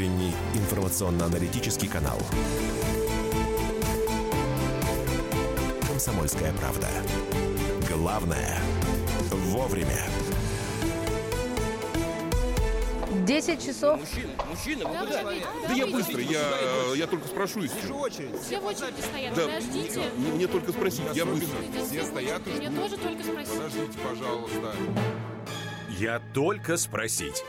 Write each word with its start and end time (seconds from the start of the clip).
утренний 0.00 0.32
информационно-аналитический 0.54 1.86
канал. 1.86 2.18
«Комсомольская 5.86 6.54
правда». 6.54 6.88
Главное– 7.86 8.58
вовремя. 9.30 10.06
10 13.26 13.62
часов. 13.62 14.00
Мужчина, 14.00 14.32
мужчина, 14.48 14.88
вы 14.88 15.06
куда? 15.06 15.22
Да 15.68 15.74
я 15.74 15.86
быстро, 15.86 16.20
я, 16.22 16.48
я 16.96 17.06
только 17.06 17.28
спрошу 17.28 17.58
и 17.60 17.62
Вижу 17.64 17.76
все. 17.84 17.94
очередь. 17.94 18.40
Все 18.42 18.58
в 18.58 18.64
очереди 18.64 19.02
стоят, 19.02 19.34
Да, 19.34 19.42
подождите. 19.48 20.02
мне, 20.16 20.32
мне 20.32 20.46
только 20.46 20.72
спросить, 20.72 21.02
я 21.12 21.26
быстро. 21.26 21.58
Все 21.86 22.04
стоят 22.04 22.40
и 22.46 22.50
Мне 22.52 22.68
ждут. 22.70 22.80
тоже 22.84 22.96
только 22.96 23.22
спросить. 23.22 23.52
Подождите, 23.52 23.98
пожалуйста. 23.98 24.74
Я 25.98 26.22
только 26.32 26.78
спросить. 26.78 27.44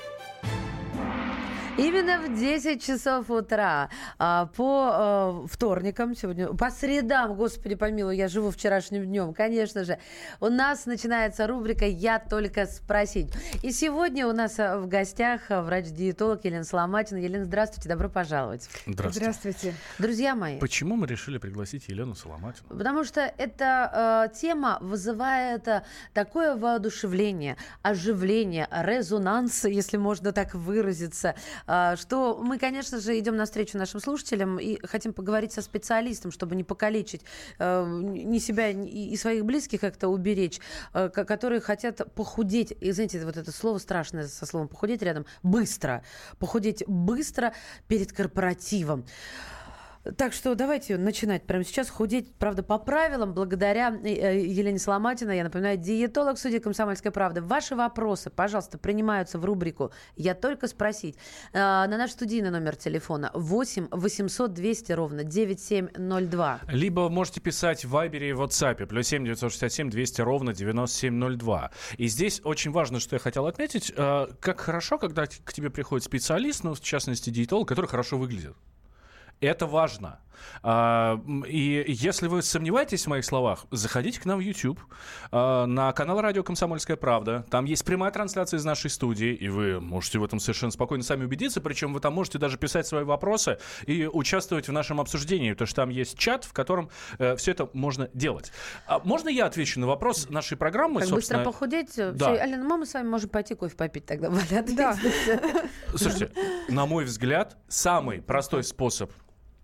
Именно 1.81 2.20
в 2.20 2.40
10 2.40 2.84
часов 2.84 3.31
утра 3.31 3.90
а, 4.20 4.45
по 4.55 5.44
э, 5.44 5.48
вторникам 5.48 6.16
сегодня, 6.16 6.49
по 6.54 6.70
средам, 6.70 7.35
господи 7.35 7.73
помилуй, 7.73 8.17
я 8.17 8.27
живу 8.27 8.52
вчерашним 8.52 9.05
днем, 9.05 9.34
конечно 9.34 9.84
же, 9.84 9.98
у 10.40 10.49
нас 10.49 10.85
начинается 10.85 11.48
рубрика 11.48 11.85
«Я 11.85 12.20
только 12.20 12.67
спросить». 12.67 13.34
И 13.63 13.71
сегодня 13.71 14.27
у 14.27 14.31
нас 14.31 14.59
э, 14.59 14.77
в 14.77 14.88
гостях 14.88 15.49
э, 15.49 15.59
врач-диетолог 15.59 16.45
Елена 16.45 16.63
Соломатина. 16.63 17.17
Елена, 17.17 17.45
здравствуйте, 17.45 17.90
добро 17.90 18.09
пожаловать. 18.09 18.70
Здравствуйте. 18.85 19.20
Здравствуйте. 19.20 19.73
Друзья 19.98 20.35
мои, 20.35 20.59
Почему 20.59 20.95
мы 20.98 21.07
решили 21.07 21.40
пригласить 21.40 21.88
Елену 21.88 22.13
Соломатину? 22.13 22.68
Потому 22.70 23.04
что 23.04 23.21
эта 23.21 24.27
э, 24.32 24.35
тема 24.40 24.77
вызывает 24.82 25.68
такое 26.13 26.55
воодушевление, 26.55 27.57
оживление, 27.82 28.68
резонанс, 28.71 29.66
если 29.66 29.98
можно 29.98 30.32
так 30.32 30.54
выразиться, 30.54 31.34
что 31.98 32.40
мы, 32.41 32.58
конечно 32.58 33.00
же, 33.00 33.18
идем 33.20 33.36
навстречу 33.36 33.77
нашим 33.77 34.00
слушателям 34.00 34.60
и 34.60 34.80
хотим 34.86 35.14
поговорить 35.14 35.54
со 35.54 35.62
специалистом, 35.62 36.32
чтобы 36.32 36.55
не 36.55 36.63
покалечить 36.63 37.22
э, 37.60 37.86
ни 37.86 38.40
себя, 38.40 38.70
и 38.70 39.16
своих 39.16 39.46
близких 39.46 39.82
как-то 39.82 40.08
уберечь, 40.08 40.60
ко- 40.94 41.10
которые 41.10 41.62
хотят 41.62 42.13
похудеть. 42.13 42.74
И 42.82 42.91
знаете, 42.91 43.24
вот 43.26 43.38
это 43.38 43.52
слово 43.52 43.78
страшное 43.78 44.28
со 44.28 44.46
словом 44.46 44.68
похудеть 44.68 45.02
рядом. 45.02 45.26
Быстро. 45.44 46.04
Похудеть 46.40 46.84
быстро 46.88 47.54
перед 47.88 48.12
корпоративом. 48.12 49.06
Так 50.18 50.34
что 50.34 50.55
давайте 50.55 50.98
начинать 50.98 51.46
прямо 51.46 51.63
сейчас 51.63 51.90
худеть, 51.90 52.34
правда, 52.35 52.63
по 52.63 52.80
правилам, 52.80 53.34
благодаря 53.34 53.91
э, 54.04 54.07
э, 54.07 54.46
Елене 54.48 54.80
Соломатиной. 54.80 55.38
Я 55.38 55.44
напоминаю, 55.44 55.77
диетолог 55.77 56.40
судьи 56.40 56.57
«Комсомольской 56.60 57.12
правды». 57.12 57.41
Ваши 57.41 57.76
вопросы, 57.76 58.32
пожалуйста, 58.32 58.79
принимаются 58.79 59.38
в 59.38 59.46
рубрику 59.46 59.91
«Я 60.16 60.34
только 60.34 60.68
спросить». 60.68 61.18
Э, 61.54 61.60
На 61.88 61.98
наш 61.98 62.12
студийный 62.12 62.49
номер 62.49 62.76
телефона 62.76 63.29
8 63.35 63.90
800 63.91 64.53
200 64.53 64.91
ровно 64.94 65.24
9702. 65.24 66.62
Либо 66.69 67.09
можете 67.09 67.40
писать 67.40 67.85
в 67.85 67.90
Вайбере 67.91 68.29
и 68.29 68.34
WhatsApp, 68.34 68.88
плюс 68.88 69.07
7 69.07 69.24
967 69.24 69.91
200 69.91 70.22
ровно 70.22 70.53
9702. 70.53 71.72
И 71.97 72.07
здесь 72.07 72.41
очень 72.44 72.72
важно, 72.72 73.00
что 73.00 73.16
я 73.16 73.19
хотел 73.19 73.46
отметить, 73.46 73.94
э, 73.96 74.28
как 74.40 74.62
хорошо, 74.62 74.97
когда 74.97 75.28
к 75.28 75.53
тебе 75.53 75.69
приходит 75.69 76.03
специалист, 76.06 76.63
ну, 76.63 76.74
в 76.74 76.81
частности, 76.81 77.29
диетолог, 77.29 77.68
который 77.68 77.85
хорошо 77.85 78.18
выглядит. 78.18 78.56
Это 79.42 79.66
важно. 79.66 80.20
А, 80.64 81.20
И 81.47 81.84
если 81.88 82.28
вы 82.28 82.42
сомневаетесь 82.42 83.06
в 83.06 83.08
моих 83.08 83.25
словах, 83.25 83.66
заходите 83.72 84.20
к 84.20 84.25
нам 84.25 84.38
в 84.40 84.42
YouTube, 84.42 84.80
а, 85.31 85.66
на 85.66 85.92
канал 85.94 86.22
радио 86.22 86.44
«Комсомольская 86.44 86.97
правда». 86.97 87.46
Там 87.50 87.66
есть 87.66 87.84
прямая 87.86 88.12
трансляция 88.12 88.58
из 88.59 88.66
нашей 88.66 88.90
студии, 88.90 89.34
и 89.34 89.50
вы 89.50 89.80
можете 89.80 90.19
в 90.19 90.24
этом 90.24 90.40
совершенно 90.40 90.72
спокойно 90.72 91.03
сами 91.03 91.25
убедиться. 91.25 91.62
Причем 91.62 91.94
вы 91.94 92.00
там 92.00 92.14
можете 92.14 92.38
даже 92.38 92.58
писать 92.58 92.88
свои 92.88 93.03
вопросы 93.03 93.57
и 93.85 94.07
участвовать 94.07 94.68
в 94.68 94.72
нашем 94.72 95.00
обсуждении, 95.00 95.51
потому 95.51 95.68
что 95.68 95.75
там 95.75 95.90
есть 95.90 96.18
чат, 96.18 96.46
в 96.46 96.53
котором 96.53 96.90
все 97.38 97.51
это 97.51 97.69
можно 97.74 98.09
делать. 98.13 98.51
А 98.88 99.00
можно 99.00 99.30
я 99.30 99.46
отвечу 99.46 99.80
на 99.80 99.88
вопрос 99.88 100.30
нашей 100.30 100.57
программы? 100.57 101.01
Как 101.01 101.09
собственно? 101.09 101.40
быстро 101.40 101.51
похудеть? 101.51 101.96
Да. 101.96 102.34
Всё, 102.34 102.41
Алена, 102.41 102.78
мы 102.78 102.85
с 102.85 102.94
вами 102.94 103.07
можем 103.07 103.30
пойти 103.30 103.56
кофе 103.56 103.75
попить 103.75 104.06
тогда. 104.06 104.30
Валя, 104.31 104.63
Да. 104.68 104.97
Слушайте, 105.96 106.31
на 106.69 106.85
мой 106.85 107.06
взгляд, 107.06 107.57
самый 107.68 108.22
простой 108.22 108.63
способ 108.63 109.12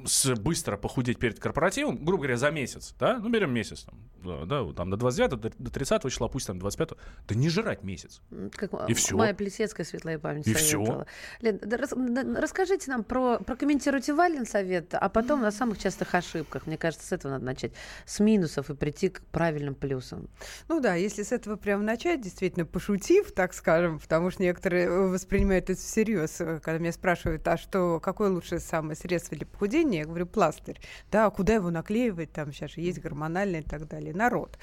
с 0.06 0.36
быстро 0.36 0.78
похудеть 0.78 1.18
перед 1.20 1.40
корпоративом, 1.40 1.98
грубо 2.06 2.24
говоря, 2.24 2.38
за 2.38 2.52
месяц, 2.52 2.94
да, 3.00 3.18
ну, 3.18 3.30
берем 3.30 3.52
месяц, 3.52 3.84
там, 3.84 4.00
да, 4.24 4.46
да, 4.46 4.74
там 4.74 4.90
до 4.92 4.98
29 4.98 5.40
до- 5.42 5.52
до 5.58 5.72
30 5.72 6.10
числа, 6.10 6.28
пусть 6.28 6.46
там 6.48 6.60
25 6.60 6.90
да 7.28 7.36
не 7.36 7.50
жрать 7.50 7.84
месяц. 7.84 8.22
Как 8.54 8.72
И 8.90 8.94
всё. 8.94 9.18
Майя 9.18 9.34
Плесецкая, 9.34 9.86
светлая 9.86 10.20
память, 10.20 10.46
И 10.48 10.54
советовала. 10.54 11.08
Лен, 11.42 11.60
да 11.64 11.78
рас- 11.78 11.94
да, 11.96 12.24
расскажите 12.42 12.92
нам 12.92 13.04
про, 13.04 13.40
прокомментируйте 13.40 14.14
Валин 14.14 14.46
совет, 14.46 14.94
а 14.94 15.10
потом 15.10 15.44
о 15.44 15.52
самых 15.52 15.80
частых 15.80 16.14
ошибках. 16.14 16.68
Мне 16.68 16.78
кажется, 16.78 17.08
с 17.08 17.12
этого 17.12 17.32
надо 17.34 17.46
начать. 17.46 17.72
С 18.06 18.20
минусов 18.20 18.70
и 18.70 18.76
прийти 18.76 19.10
к 19.10 19.22
правильным 19.32 19.74
плюсам. 19.76 20.30
Ну 20.68 20.80
да, 20.80 20.94
если 20.96 21.24
с 21.24 21.32
этого 21.32 21.56
прямо 21.56 21.84
начать, 21.84 22.22
действительно, 22.22 22.66
пошутив, 22.66 23.32
так 23.32 23.54
скажем, 23.54 24.00
потому 24.00 24.30
что 24.30 24.44
некоторые 24.44 24.86
э, 24.86 25.08
воспринимают 25.08 25.70
это 25.70 25.80
всерьез, 25.80 26.40
э, 26.42 26.60
когда 26.62 26.78
меня 26.78 26.92
спрашивают, 26.92 27.48
а 27.48 27.58
что, 27.58 28.00
какое 28.00 28.30
лучшее 28.30 28.60
самое 28.60 28.96
средство 28.96 29.36
для 29.36 29.48
похудения, 29.48 29.87
я 29.96 30.06
говорю, 30.06 30.26
пластырь. 30.26 30.80
Да, 31.12 31.30
куда 31.30 31.56
его 31.56 31.70
наклеивать, 31.70 32.32
там 32.32 32.52
сейчас 32.52 32.72
же 32.72 32.82
есть 32.82 33.00
гормональные 33.00 33.62
и 33.62 33.66
так 33.66 33.88
далее, 33.88 34.14
народ. 34.14 34.58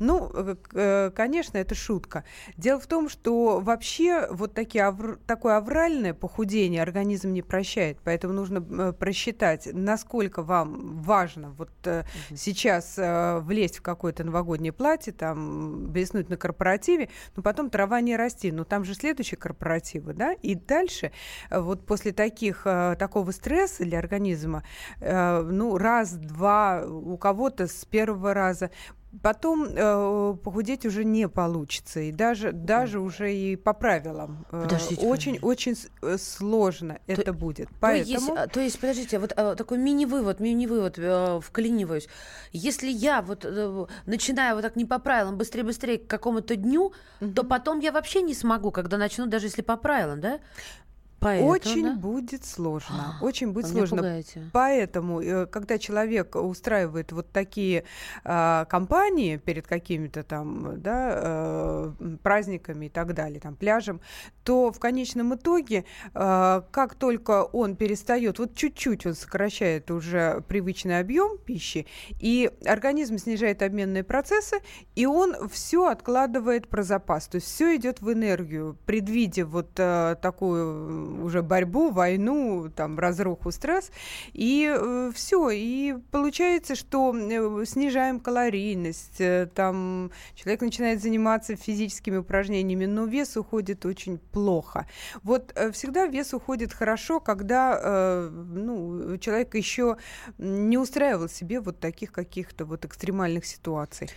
Ну, 0.00 0.30
э, 0.32 0.56
э, 0.72 1.10
конечно, 1.14 1.58
это 1.58 1.74
шутка. 1.74 2.24
Дело 2.56 2.80
в 2.80 2.86
том, 2.86 3.08
что 3.08 3.60
вообще 3.60 4.26
вот 4.30 4.54
такие 4.54 4.84
авр- 4.84 5.18
такое 5.26 5.56
авральное 5.56 6.14
похудение 6.14 6.82
организм 6.82 7.32
не 7.32 7.42
прощает, 7.42 7.98
поэтому 8.02 8.34
нужно 8.34 8.58
э, 8.58 8.92
просчитать, 8.92 9.68
насколько 9.72 10.42
вам 10.42 11.02
важно 11.02 11.50
вот 11.52 11.70
э, 11.84 12.04
сейчас 12.34 12.94
влезть 13.44 13.78
в 13.78 13.82
какое-то 13.82 14.24
новогоднее 14.24 14.72
платье, 14.72 15.12
там, 15.12 15.86
блеснуть 15.92 16.28
на 16.28 16.36
корпоративе, 16.36 17.08
но 17.36 17.42
потом 17.42 17.70
трава 17.70 18.00
не 18.00 18.16
расти. 18.16 18.50
Но 18.52 18.64
там 18.64 18.84
же 18.84 18.94
следующие 18.94 19.38
корпоративы, 19.38 20.14
да, 20.14 20.32
и 20.32 20.54
дальше 20.54 21.12
вот 21.50 21.86
после 21.86 22.12
таких, 22.12 22.64
такого 22.98 23.30
стресса 23.30 23.84
для 23.84 23.98
организма, 23.98 24.63
э, 25.00 25.42
ну, 25.42 25.78
раз-два, 25.78 26.84
у 26.86 27.16
кого-то 27.16 27.66
с 27.66 27.84
первого 27.84 28.34
раза, 28.34 28.70
Потом 29.22 29.64
э, 29.64 30.36
похудеть 30.42 30.84
уже 30.86 31.04
не 31.04 31.28
получится, 31.28 32.00
и 32.00 32.10
даже, 32.10 32.50
даже 32.52 32.98
уже 32.98 33.32
и 33.32 33.54
по 33.54 33.72
правилам. 33.72 34.44
э, 34.50 34.62
Подождите, 34.62 35.06
очень, 35.06 35.38
очень 35.40 35.76
с- 35.76 35.88
э, 36.02 36.18
сложно 36.18 36.98
это 37.06 37.32
будет. 37.32 37.68
То 37.68 37.74
Поэтому... 37.80 38.12
есть, 38.14 38.28
а, 38.30 38.46
то 38.48 38.60
есть, 38.60 38.80
подождите, 38.80 39.18
вот 39.18 39.32
а, 39.36 39.54
такой 39.54 39.78
мини-вывод, 39.78 40.40
мини-вывод, 40.40 40.98
э, 40.98 41.40
вклиниваюсь. 41.40 42.08
Если 42.52 42.88
я 42.88 43.22
вот 43.22 43.44
э, 43.44 43.86
начинаю 44.06 44.56
вот 44.56 44.62
так 44.62 44.74
не 44.74 44.84
по 44.84 44.98
правилам, 44.98 45.38
быстрее-быстрее 45.38 45.98
к 45.98 46.08
какому-то 46.08 46.56
дню, 46.56 46.92
то 47.36 47.44
потом 47.44 47.78
я 47.78 47.92
вообще 47.92 48.20
не 48.20 48.34
смогу, 48.34 48.72
когда 48.72 48.98
начну, 48.98 49.26
даже 49.26 49.46
если 49.46 49.62
по 49.62 49.76
правилам, 49.76 50.20
да? 50.20 50.40
Поэтому, 51.24 51.50
Очень 51.52 51.82
да? 51.84 51.94
будет 51.94 52.44
сложно. 52.44 53.16
Очень 53.22 53.52
будет 53.52 53.68
сложно. 53.68 53.96
пугаете. 53.96 54.50
Поэтому, 54.52 55.22
э, 55.22 55.46
когда 55.46 55.78
человек 55.78 56.36
устраивает 56.36 57.12
вот 57.12 57.30
такие 57.30 57.84
а, 58.24 58.66
кампании 58.66 59.38
перед 59.38 59.66
какими-то 59.66 60.22
там 60.22 60.82
да, 60.82 61.12
э, 61.14 61.92
праздниками 62.22 62.86
и 62.86 62.88
так 62.90 63.14
далее, 63.14 63.40
там, 63.40 63.56
пляжем, 63.56 64.02
то 64.42 64.70
в 64.70 64.78
конечном 64.78 65.34
итоге, 65.34 65.86
а, 66.12 66.66
как 66.70 66.94
только 66.94 67.44
он 67.44 67.74
перестает, 67.76 68.38
вот 68.38 68.54
чуть-чуть 68.54 69.06
он 69.06 69.14
сокращает 69.14 69.90
уже 69.90 70.42
привычный 70.46 70.98
объем 70.98 71.38
пищи, 71.38 71.86
и 72.20 72.50
организм 72.66 73.16
снижает 73.16 73.62
обменные 73.62 74.04
процессы, 74.04 74.58
и 74.94 75.06
он 75.06 75.48
все 75.48 75.86
откладывает 75.86 76.68
про 76.68 76.82
запас. 76.82 77.28
То 77.28 77.36
есть 77.36 77.46
все 77.46 77.76
идет 77.76 78.02
в 78.02 78.12
энергию, 78.12 78.76
предвидя 78.84 79.46
вот 79.46 79.70
э, 79.78 80.16
такую 80.20 81.13
уже 81.22 81.42
борьбу, 81.42 81.90
войну, 81.90 82.70
там, 82.74 82.98
разруху, 82.98 83.50
стресс. 83.50 83.90
И 84.32 84.74
все. 85.14 85.50
И 85.50 85.94
получается, 86.10 86.74
что 86.74 87.14
э, 87.14 87.64
снижаем 87.66 88.20
калорийность, 88.20 89.20
э, 89.20 89.48
там 89.54 90.10
человек 90.34 90.60
начинает 90.62 91.02
заниматься 91.02 91.56
физическими 91.56 92.18
упражнениями, 92.18 92.86
но 92.86 93.04
вес 93.04 93.36
уходит 93.36 93.86
очень 93.86 94.18
плохо. 94.18 94.86
Вот 95.22 95.52
э, 95.54 95.70
всегда 95.72 96.06
вес 96.06 96.34
уходит 96.34 96.72
хорошо, 96.72 97.20
когда 97.20 97.78
э, 97.82 98.28
ну, 98.30 99.16
человек 99.18 99.54
еще 99.54 99.96
не 100.38 100.78
устраивал 100.78 101.28
себе 101.28 101.60
вот 101.60 101.80
таких 101.80 102.12
каких-то 102.12 102.64
вот 102.64 102.84
экстремальных 102.84 103.46
ситуаций. 103.46 104.08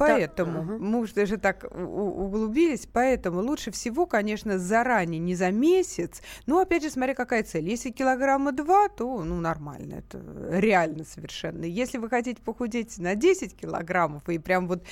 Поэтому, 0.00 0.60
ага. 0.60 0.78
мы 0.78 1.00
уже 1.00 1.12
даже 1.12 1.36
так 1.36 1.64
углубились, 1.70 2.88
поэтому 2.90 3.40
лучше 3.42 3.70
всего, 3.70 4.06
конечно, 4.06 4.58
заранее, 4.58 5.18
не 5.18 5.34
за 5.34 5.50
месяц. 5.50 6.22
Ну, 6.46 6.58
опять 6.58 6.82
же, 6.82 6.90
смотря 6.90 7.14
какая 7.14 7.42
цель. 7.42 7.68
Если 7.68 7.90
килограмма 7.90 8.52
два, 8.52 8.88
то, 8.88 9.22
ну, 9.22 9.40
нормально, 9.40 9.96
это 9.96 10.22
реально 10.58 11.04
совершенно. 11.04 11.64
Если 11.64 11.98
вы 11.98 12.08
хотите 12.08 12.40
похудеть 12.40 12.96
на 12.98 13.14
10 13.14 13.54
килограммов 13.54 14.26
и 14.30 14.38
прям 14.38 14.68
вот, 14.68 14.84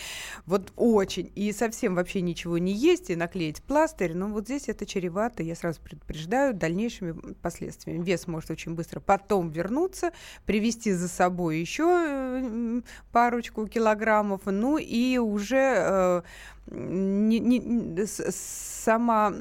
вот 0.45 0.73
очень, 0.77 1.33
и 1.35 1.53
совсем 1.53 1.95
вообще 1.95 2.21
ничего 2.21 2.59
не 2.59 2.73
есть, 2.73 3.09
и 3.09 3.17
наклеить 3.17 3.63
пластырь, 3.63 4.15
ну, 4.15 4.31
вот 4.31 4.45
здесь 4.45 4.69
это 4.69 4.85
чревато, 4.85 5.43
я 5.43 5.55
сразу 5.55 5.81
предупреждаю, 5.81 6.53
дальнейшими 6.53 7.13
последствиями. 7.41 8.05
Вес 8.05 8.27
может 8.27 8.51
очень 8.51 8.75
быстро 8.75 9.01
потом 9.01 9.49
вернуться, 9.49 10.13
привести 10.45 10.93
за 10.93 11.09
собой 11.09 11.61
еще 11.61 11.85
э, 11.89 12.81
парочку 13.11 13.67
килограммов, 13.67 14.43
ну 14.45 14.77
и 14.77 14.98
уже 15.19 15.75
э, 15.77 16.23
не- 16.71 17.41
не- 17.41 18.07
сама, 18.07 19.33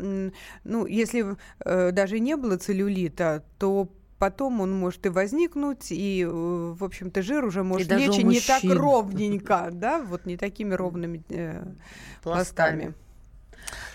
ну, 0.63 0.85
если 0.85 1.35
э, 1.65 1.91
даже 1.91 2.19
не 2.19 2.35
было 2.35 2.57
целлюлита, 2.57 3.43
то 3.57 3.89
потом 4.19 4.61
он 4.61 4.73
может 4.73 5.05
и 5.05 5.09
возникнуть, 5.09 5.87
и, 5.91 6.25
в 6.25 6.83
общем-то, 6.83 7.21
жир 7.21 7.45
уже 7.45 7.63
может 7.63 7.87
у 7.91 7.95
лечь 7.99 8.17
не 8.23 8.39
так 8.39 8.63
ровненько, 8.63 9.69
да, 9.71 10.01
вот 10.01 10.25
не 10.25 10.37
такими 10.37 10.73
ровными 10.73 11.23
э, 11.29 11.63
пластами. 12.23 12.93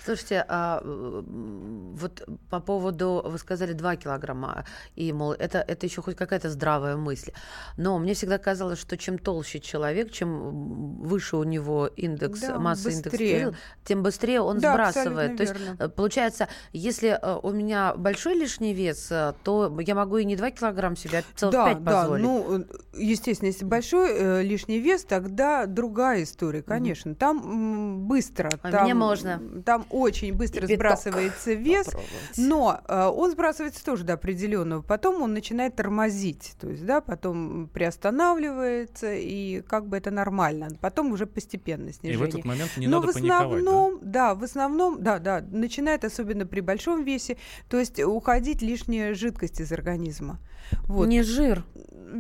Слушайте, 0.05 0.45
а 0.49 0.83
вот 0.85 2.23
по 2.51 2.61
поводу, 2.61 3.23
вы 3.25 3.39
сказали 3.39 3.73
2 3.73 3.97
килограмма, 3.97 4.65
и, 4.97 5.13
мол, 5.13 5.33
это, 5.33 5.59
это 5.59 5.87
еще 5.87 6.03
хоть 6.03 6.17
какая-то 6.17 6.51
здравая 6.51 6.97
мысль. 6.97 7.33
Но 7.77 7.99
мне 7.99 8.15
всегда 8.15 8.39
казалось, 8.39 8.79
что 8.81 8.97
чем 8.97 9.19
толще 9.19 9.61
человек, 9.61 10.11
чем 10.11 11.01
выше 11.03 11.37
у 11.37 11.45
него 11.45 11.87
индекс, 11.87 12.41
Да, 12.41 12.59
масса 12.59 12.91
индекс 12.91 13.17
тела, 13.17 13.55
тем 13.85 14.03
быстрее 14.03 14.41
он 14.41 14.59
Да, 14.59 14.73
сбрасывает. 14.73 15.37
То 15.37 15.43
есть, 15.45 15.55
верно. 15.59 15.77
э, 15.79 15.89
получается, 15.89 16.49
если 16.73 17.11
э, 17.21 17.39
у 17.43 17.51
меня 17.53 17.95
большой 17.97 18.35
лишний 18.35 18.75
вес, 18.75 19.09
э, 19.11 19.35
то 19.45 19.79
я 19.81 19.95
могу 19.95 20.17
и 20.17 20.25
не 20.25 20.35
2 20.37 20.51
килограмма 20.51 20.97
себе, 20.97 21.19
а 21.21 21.39
целых 21.39 21.53
да, 21.53 21.67
5 21.75 21.85
да, 21.85 22.01
позволить. 22.03 22.25
ну, 22.25 22.65
естественно, 22.95 23.49
если 23.49 23.65
большой 23.65 24.11
э, 24.13 24.43
лишний 24.43 24.81
вес, 24.81 25.05
тогда 25.05 25.67
другая 25.67 26.25
история, 26.25 26.63
конечно. 26.63 27.15
Там 27.15 27.39
м, 27.39 27.99
быстро, 28.09 28.51
А 28.63 28.71
там, 28.71 28.85
мне 28.85 28.95
можно. 28.95 29.41
там 29.65 29.87
очень 29.93 30.35
быстро 30.35 30.63
Биток 30.63 30.77
сбрасывается 30.77 31.53
вес, 31.53 31.85
попробовать. 31.87 32.13
но 32.39 32.81
э, 32.89 33.07
он 33.15 33.31
сбрасывается 33.31 33.85
тоже 33.85 34.05
до 34.05 34.15
определенного. 34.15 34.83
Потом 34.83 35.23
он 35.23 35.33
начинает 35.35 35.77
тормозить, 35.77 36.55
то 36.61 36.69
есть, 36.69 36.85
да, 36.85 37.01
потом 37.01 37.69
приостанавливается, 37.73 39.13
и 39.15 39.61
как 39.63 39.87
бы 39.87 39.97
это 39.97 40.11
нормально. 40.11 40.69
Потом 40.81 41.13
уже 41.13 41.27
постепенно 41.27 41.89
И 41.91 41.93
снижение. 41.93 42.19
в 42.27 42.29
этот 42.29 42.45
момент 42.45 42.71
не 42.77 42.87
Но 42.87 43.01
надо 43.01 43.13
в 43.13 43.15
паниковать, 43.15 43.39
да? 43.41 43.57
основном, 43.57 43.99
да? 44.03 44.35
в 44.35 44.43
основном, 44.45 45.03
да, 45.03 45.19
да, 45.19 45.45
начинает 45.51 46.05
особенно 46.05 46.47
при 46.47 46.61
большом 46.61 47.05
весе, 47.05 47.37
то 47.69 47.79
есть 47.79 48.01
уходить 48.03 48.63
лишняя 48.63 49.15
жидкость 49.15 49.61
из 49.61 49.73
организма. 49.73 50.39
Вот. 50.87 51.07
Не 51.07 51.23
жир. 51.23 51.65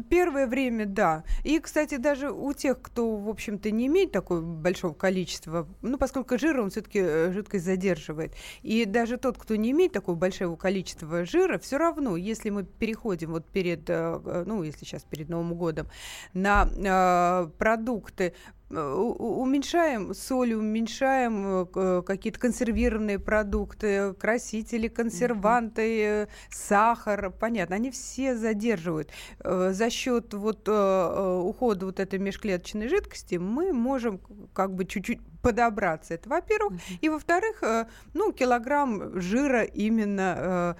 Первое 0.08 0.46
время, 0.46 0.86
да. 0.86 1.24
И, 1.44 1.58
кстати, 1.58 1.96
даже 1.96 2.30
у 2.30 2.52
тех, 2.52 2.80
кто, 2.80 3.16
в 3.16 3.28
общем-то, 3.28 3.70
не 3.70 3.86
имеет 3.86 4.12
такого 4.12 4.40
большого 4.40 4.94
количества, 4.94 5.66
ну, 5.82 5.98
поскольку 5.98 6.38
жира 6.38 6.62
он 6.62 6.70
все-таки 6.70 7.30
жидкость 7.32 7.64
задерживает. 7.64 8.34
И 8.62 8.84
даже 8.84 9.16
тот, 9.16 9.38
кто 9.38 9.56
не 9.56 9.70
имеет 9.72 9.92
такого 9.92 10.16
большого 10.16 10.56
количества 10.56 11.24
жира, 11.24 11.58
все 11.58 11.76
равно, 11.76 12.16
если 12.16 12.50
мы 12.50 12.64
переходим 12.64 13.32
вот 13.32 13.46
перед, 13.46 13.88
э, 13.88 14.44
ну, 14.46 14.62
если 14.62 14.84
сейчас 14.84 15.02
перед 15.04 15.28
Новым 15.28 15.54
годом, 15.54 15.88
на 16.32 16.68
э, 16.68 17.50
продукты, 17.58 18.24
э, 18.24 18.61
уменьшаем 18.80 20.14
соль, 20.14 20.54
уменьшаем 20.54 21.62
э, 21.62 21.66
к- 21.66 22.02
какие-то 22.02 22.38
консервированные 22.38 23.18
продукты, 23.18 24.14
красители, 24.14 24.88
консерванты, 24.88 26.02
э, 26.04 26.26
сахар, 26.50 27.30
понятно, 27.30 27.76
они 27.76 27.90
все 27.90 28.36
задерживают. 28.36 29.10
Э, 29.40 29.70
За 29.72 29.90
счет 29.90 30.34
вот 30.34 30.68
э, 30.68 30.72
э, 30.72 31.40
ухода 31.44 31.86
вот 31.86 32.00
этой 32.00 32.18
межклеточной 32.18 32.88
жидкости 32.88 33.36
мы 33.36 33.72
можем 33.72 34.20
как 34.52 34.74
бы 34.74 34.84
чуть-чуть 34.84 35.20
подобраться. 35.42 36.14
Это, 36.14 36.28
во-первых. 36.28 36.74
И, 37.00 37.08
во-вторых, 37.08 37.62
э, 37.62 37.86
ну, 38.14 38.32
килограмм 38.32 39.20
жира 39.20 39.64
именно 39.64 40.34
э, 40.38 40.74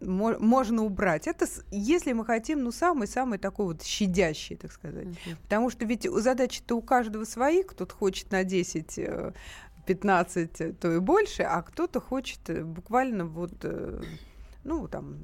можно 0.00 0.82
убрать. 0.82 1.26
Это 1.26 1.46
если 1.70 2.12
мы 2.12 2.24
хотим, 2.24 2.62
ну, 2.62 2.72
самый-самый 2.72 3.38
такой 3.38 3.66
вот 3.66 3.82
щадящий, 3.82 4.56
так 4.56 4.72
сказать. 4.72 5.08
Потому 5.42 5.70
что 5.70 5.84
ведь 5.84 6.04
задачи-то 6.10 6.76
у 6.76 6.82
каждого 6.82 7.24
свои. 7.24 7.62
Кто-то 7.62 7.94
хочет 7.94 8.30
на 8.30 8.44
10, 8.44 8.98
э, 8.98 9.32
15, 9.86 10.60
э, 10.60 10.72
то 10.72 10.92
и 10.92 10.98
больше, 10.98 11.42
а 11.42 11.62
кто-то 11.62 12.00
хочет 12.00 12.40
э, 12.48 12.64
буквально 12.64 13.26
вот, 13.26 13.52
э, 13.62 14.02
ну, 14.64 14.88
там, 14.88 15.18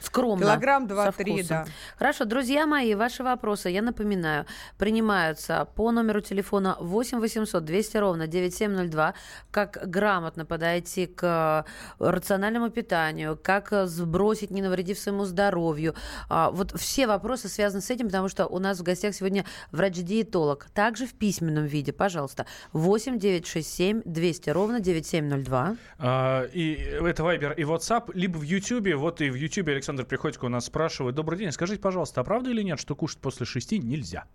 Скромно. 0.00 0.44
килограмм 0.44 0.88
со 0.88 0.94
2-3, 0.94 1.12
вкусом. 1.12 1.46
да. 1.48 1.66
Хорошо, 1.98 2.24
друзья 2.24 2.66
мои, 2.66 2.94
ваши 2.94 3.22
вопросы, 3.22 3.68
я 3.68 3.82
напоминаю, 3.82 4.46
принимаются 4.78 5.66
по 5.76 5.92
номеру 5.92 6.20
телефона 6.20 6.76
8 6.80 7.20
800 7.20 7.64
200 7.64 7.96
ровно 7.98 8.26
9702. 8.26 9.14
Как 9.50 9.78
грамотно 9.84 10.46
подойти 10.46 11.06
к 11.06 11.64
э, 12.00 12.04
рациональному 12.10 12.70
питанию, 12.70 13.38
как 13.42 13.72
э, 13.72 13.86
сбросить, 13.86 14.50
не 14.50 14.62
навредив 14.62 14.98
своему 14.98 15.24
здоровью. 15.24 15.94
А, 16.30 16.50
Вот 16.50 16.72
все 16.80 17.06
вопросы 17.06 17.48
связаны 17.48 17.82
с 17.82 17.90
этим, 17.90 18.06
потому 18.06 18.28
что 18.28 18.46
у 18.46 18.58
нас 18.58 18.78
в 18.80 18.82
гостях 18.82 19.14
сегодня 19.14 19.44
врач-диетолог. 19.72 20.66
Также 20.72 21.06
в 21.06 21.12
письменном 21.14 21.66
виде, 21.66 21.92
пожалуйста. 21.92 22.46
8 22.72 23.18
967 23.18 24.02
200 24.04 24.50
ровно 24.50 24.80
9702. 24.80 25.76
А, 25.98 26.44
и 26.54 26.72
это 26.74 27.22
Viber 27.22 27.54
и 27.54 27.62
WhatsApp, 27.64 28.10
либо 28.14 28.38
в 28.38 28.42
YouTube. 28.42 28.77
Вот 28.80 29.20
и 29.20 29.30
в 29.30 29.34
YouTube 29.34 29.68
Александр 29.68 30.04
Приходько 30.04 30.44
у 30.44 30.48
нас 30.48 30.66
спрашивает. 30.66 31.16
Добрый 31.16 31.38
день, 31.38 31.50
скажите, 31.50 31.80
пожалуйста, 31.80 32.20
а 32.20 32.24
правда 32.24 32.50
или 32.50 32.62
нет, 32.62 32.78
что 32.78 32.94
кушать 32.94 33.18
после 33.18 33.44
шести 33.44 33.78
нельзя? 33.78 34.26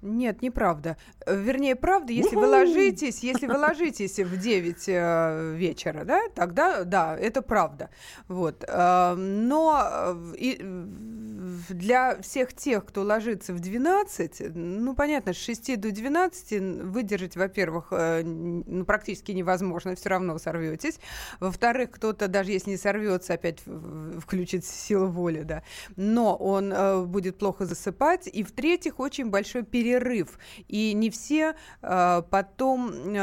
Нет, 0.00 0.42
неправда. 0.42 0.96
Э, 1.26 1.36
Вернее, 1.36 1.74
правда, 1.74 2.12
если 2.12 2.36
вы 2.36 2.46
ложитесь, 2.46 3.20
если 3.20 3.46
вы 3.46 3.58
ложитесь 3.58 4.18
в 4.18 4.36
9 4.36 4.84
э, 4.86 5.54
вечера, 5.56 6.04
да, 6.04 6.20
тогда 6.34 6.84
да, 6.84 7.16
это 7.16 7.42
правда. 7.42 7.90
Вот. 8.28 8.64
Э, 8.68 9.14
Но 9.16 10.14
э, 10.30 10.54
для 11.70 12.20
всех 12.22 12.54
тех, 12.54 12.84
кто 12.84 13.02
ложится 13.02 13.52
в 13.52 13.58
12, 13.58 14.54
ну, 14.54 14.94
понятно, 14.94 15.32
с 15.32 15.36
6 15.36 15.80
до 15.80 15.90
12 15.90 16.84
выдержать, 16.84 17.36
во-первых, 17.36 17.88
ну, 17.90 18.84
практически 18.84 19.32
невозможно, 19.32 19.96
все 19.96 20.10
равно 20.10 20.38
сорветесь. 20.38 21.00
Во-вторых, 21.40 21.90
кто-то, 21.90 22.28
даже 22.28 22.52
если 22.52 22.70
не 22.70 22.76
сорвется, 22.76 23.34
опять 23.34 23.60
включит 24.20 24.64
силу 24.64 25.08
воли, 25.08 25.42
да, 25.42 25.62
но 25.96 26.36
он 26.36 27.08
будет 27.08 27.38
плохо 27.38 27.66
засыпать. 27.66 28.28
И 28.28 28.44
в-третьих, 28.44 29.00
очень 29.00 29.30
большой 29.30 29.64
перерыв. 29.64 29.87
И 30.68 30.92
не 30.94 31.10
все 31.10 31.54
э, 31.82 32.22
потом 32.30 32.90
э, 32.90 33.18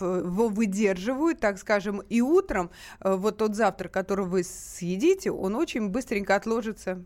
его 0.00 0.48
выдерживают, 0.48 1.40
так 1.40 1.58
скажем, 1.58 2.00
и 2.00 2.20
утром 2.20 2.70
э, 3.00 3.14
вот 3.14 3.38
тот 3.38 3.54
завтрак, 3.54 3.92
который 3.92 4.26
вы 4.26 4.44
съедите, 4.44 5.30
он 5.30 5.56
очень 5.56 5.88
быстренько 5.88 6.36
отложится 6.36 7.04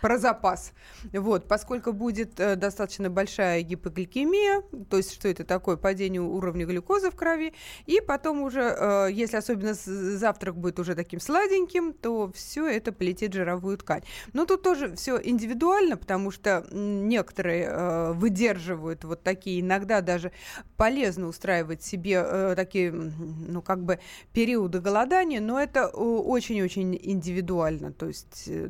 про 0.00 0.18
запас. 0.18 0.72
Вот, 1.12 1.48
поскольку 1.48 1.92
будет 1.92 2.38
э, 2.40 2.56
достаточно 2.56 3.10
большая 3.10 3.62
гипогликемия, 3.62 4.62
то 4.90 4.96
есть 4.96 5.12
что 5.12 5.28
это 5.28 5.44
такое, 5.44 5.76
падение 5.76 6.20
уровня 6.20 6.66
глюкозы 6.66 7.10
в 7.10 7.16
крови, 7.16 7.54
и 7.86 8.00
потом 8.00 8.42
уже, 8.42 8.60
э, 8.60 9.08
если 9.12 9.36
особенно 9.36 9.74
завтрак 9.74 10.56
будет 10.56 10.78
уже 10.78 10.94
таким 10.94 11.20
сладеньким, 11.20 11.92
то 11.92 12.30
все 12.34 12.66
это 12.66 12.92
полетит 12.92 13.32
в 13.32 13.34
жировую 13.34 13.78
ткань. 13.78 14.02
Но 14.32 14.44
тут 14.46 14.62
тоже 14.62 14.94
все 14.96 15.20
индивидуально, 15.22 15.96
потому 15.96 16.30
что 16.30 16.66
некоторые 16.70 17.64
э, 17.64 18.12
выдерживают 18.12 19.04
вот 19.04 19.22
такие, 19.22 19.60
иногда 19.60 20.00
даже 20.00 20.32
полезно 20.76 21.26
устраивать 21.28 21.82
себе 21.82 22.22
э, 22.24 22.54
такие, 22.56 22.92
ну 22.92 23.62
как 23.62 23.82
бы 23.82 23.98
периоды 24.32 24.80
голодания, 24.80 25.40
но 25.40 25.60
это 25.60 25.90
э, 25.92 25.96
очень-очень 25.96 26.98
индивидуально, 27.00 27.92
то 27.92 28.06
есть 28.06 28.44
э, 28.46 28.68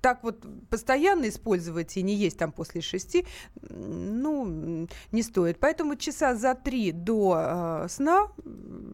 так 0.00 0.22
вот 0.22 0.44
постоянно 0.70 1.28
использовать 1.28 1.96
и 1.96 2.02
не 2.02 2.14
есть 2.14 2.38
там 2.38 2.52
после 2.52 2.80
шести, 2.80 3.26
ну, 3.70 4.88
не 5.12 5.22
стоит. 5.22 5.58
Поэтому 5.58 5.96
часа 5.96 6.34
за 6.34 6.54
три 6.54 6.92
до 6.92 7.84
э, 7.84 7.88
сна 7.88 8.28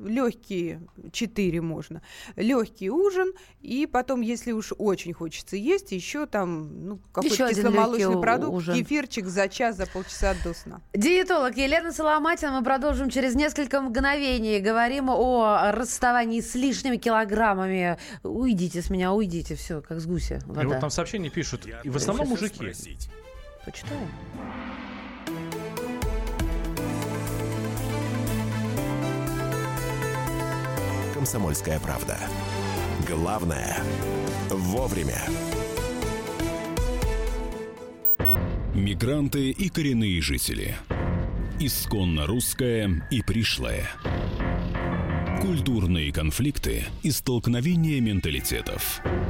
легкие, 0.04 0.80
четыре 1.12 1.60
можно, 1.60 2.02
легкий 2.36 2.90
ужин, 2.90 3.32
и 3.60 3.86
потом, 3.86 4.20
если 4.20 4.52
уж 4.52 4.72
очень 4.78 5.12
хочется 5.12 5.56
есть, 5.56 5.92
еще 5.92 6.26
там 6.26 6.86
ну, 6.86 6.98
какой-то 7.12 7.48
кисломолочный 7.48 8.20
продукт, 8.20 8.52
ужин. 8.52 8.74
кефирчик 8.74 9.26
за 9.26 9.48
час, 9.48 9.76
за 9.76 9.86
полчаса 9.86 10.34
до 10.44 10.54
сна. 10.54 10.80
Диетолог 10.94 11.56
Елена 11.56 11.92
Соломатина. 11.92 12.52
Мы 12.58 12.64
продолжим 12.64 13.10
через 13.10 13.34
несколько 13.34 13.80
мгновений. 13.80 14.60
Говорим 14.60 15.10
о 15.10 15.72
расставании 15.72 16.40
с 16.40 16.54
лишними 16.54 16.96
килограммами. 16.96 17.98
Уйдите 18.22 18.82
с 18.82 18.90
меня, 18.90 19.12
уйдите. 19.12 19.54
Все, 19.54 19.82
как 19.82 20.00
Иисусе. 20.20 20.40
Вода. 20.46 20.62
И 20.62 20.66
вот 20.66 20.80
там 20.80 20.90
сообщения 20.90 21.30
пишут, 21.30 21.66
и 21.82 21.88
в 21.88 21.96
основном 21.96 22.28
мужики. 22.28 22.54
Спросить. 22.54 23.08
Почитаем. 23.64 24.08
«Комсомольская 31.14 31.78
правда». 31.80 32.18
Главное– 33.06 33.78
вовремя. 34.50 35.20
Мигранты 38.74 39.50
и 39.50 39.68
коренные 39.68 40.20
жители. 40.22 40.76
Исконно 41.58 42.26
русская 42.26 43.06
и 43.10 43.22
пришлая. 43.22 43.88
Культурные 45.42 46.12
конфликты 46.12 46.84
и 47.02 47.10
столкновения 47.10 48.00
менталитетов– 48.00 49.02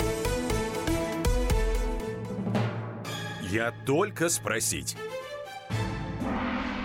Я 3.51 3.73
только 3.85 4.29
спросить. 4.29 4.95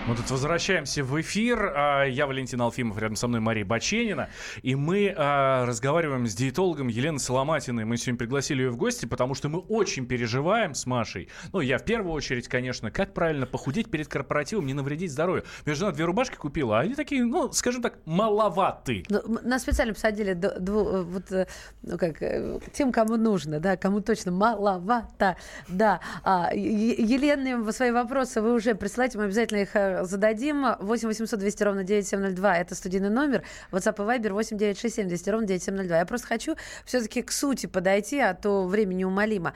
Мы 0.07 0.15
тут 0.15 0.31
возвращаемся 0.31 1.03
в 1.03 1.19
эфир. 1.19 1.73
А, 1.75 2.05
Я 2.05 2.27
Валентин 2.27 2.61
Алфимов, 2.61 2.97
рядом 2.97 3.17
со 3.17 3.27
мной 3.27 3.41
Мария 3.41 3.65
Баченина. 3.65 4.29
И 4.61 4.73
мы 4.73 5.13
а, 5.13 5.65
разговариваем 5.65 6.25
с 6.27 6.33
диетологом 6.33 6.87
Еленой 6.87 7.19
Соломатиной. 7.19 7.83
Мы 7.83 7.97
сегодня 7.97 8.17
пригласили 8.17 8.61
ее 8.61 8.69
в 8.69 8.77
гости, 8.77 9.05
потому 9.05 9.35
что 9.35 9.49
мы 9.49 9.59
очень 9.59 10.05
переживаем 10.05 10.75
с 10.75 10.85
Машей. 10.85 11.27
Ну, 11.51 11.59
я 11.59 11.77
в 11.77 11.83
первую 11.83 12.13
очередь, 12.13 12.47
конечно, 12.47 12.89
как 12.89 13.13
правильно 13.13 13.45
похудеть 13.45 13.91
перед 13.91 14.07
корпоративом, 14.07 14.65
не 14.65 14.73
навредить 14.73 15.11
здоровью. 15.11 15.43
Мне 15.65 15.75
жена 15.75 15.91
две 15.91 16.05
рубашки 16.05 16.35
купила, 16.35 16.79
а 16.79 16.83
они 16.83 16.95
такие, 16.95 17.25
ну, 17.25 17.51
скажем 17.51 17.81
так, 17.81 17.99
маловаты. 18.05 19.03
Ну, 19.09 19.21
Нас 19.43 19.63
специально 19.63 19.93
посадили 19.93 20.31
дву- 20.31 20.89
э, 20.89 21.01
вот, 21.03 21.31
э, 21.33 21.47
ну, 21.81 21.97
как, 21.97 22.21
э, 22.21 22.61
тем, 22.71 22.93
кому 22.93 23.17
нужно, 23.17 23.59
да, 23.59 23.75
кому 23.75 23.99
точно 23.99 24.31
маловато, 24.31 25.35
да. 25.67 25.99
А, 26.23 26.51
Елене 26.53 27.69
свои 27.73 27.91
вопросы 27.91 28.41
вы 28.41 28.53
уже 28.53 28.73
присылайте, 28.73 29.17
мы 29.17 29.25
обязательно 29.25 29.59
их 29.59 29.75
зададим. 30.03 30.65
8 30.79 31.07
800 31.07 31.39
200 31.39 31.63
ровно 31.63 31.83
9702, 31.83 32.57
это 32.57 32.75
студийный 32.75 33.09
номер. 33.09 33.43
WhatsApp 33.71 33.95
и 33.95 34.19
Viber 34.19 34.33
8 34.33 34.57
967 34.57 35.07
200 35.07 35.29
ровно 35.29 35.47
9702. 35.47 35.97
Я 35.97 36.05
просто 36.05 36.27
хочу 36.27 36.55
все-таки 36.85 37.21
к 37.21 37.31
сути 37.31 37.65
подойти, 37.65 38.19
а 38.19 38.33
то 38.33 38.65
время 38.65 38.93
неумолимо. 38.93 39.53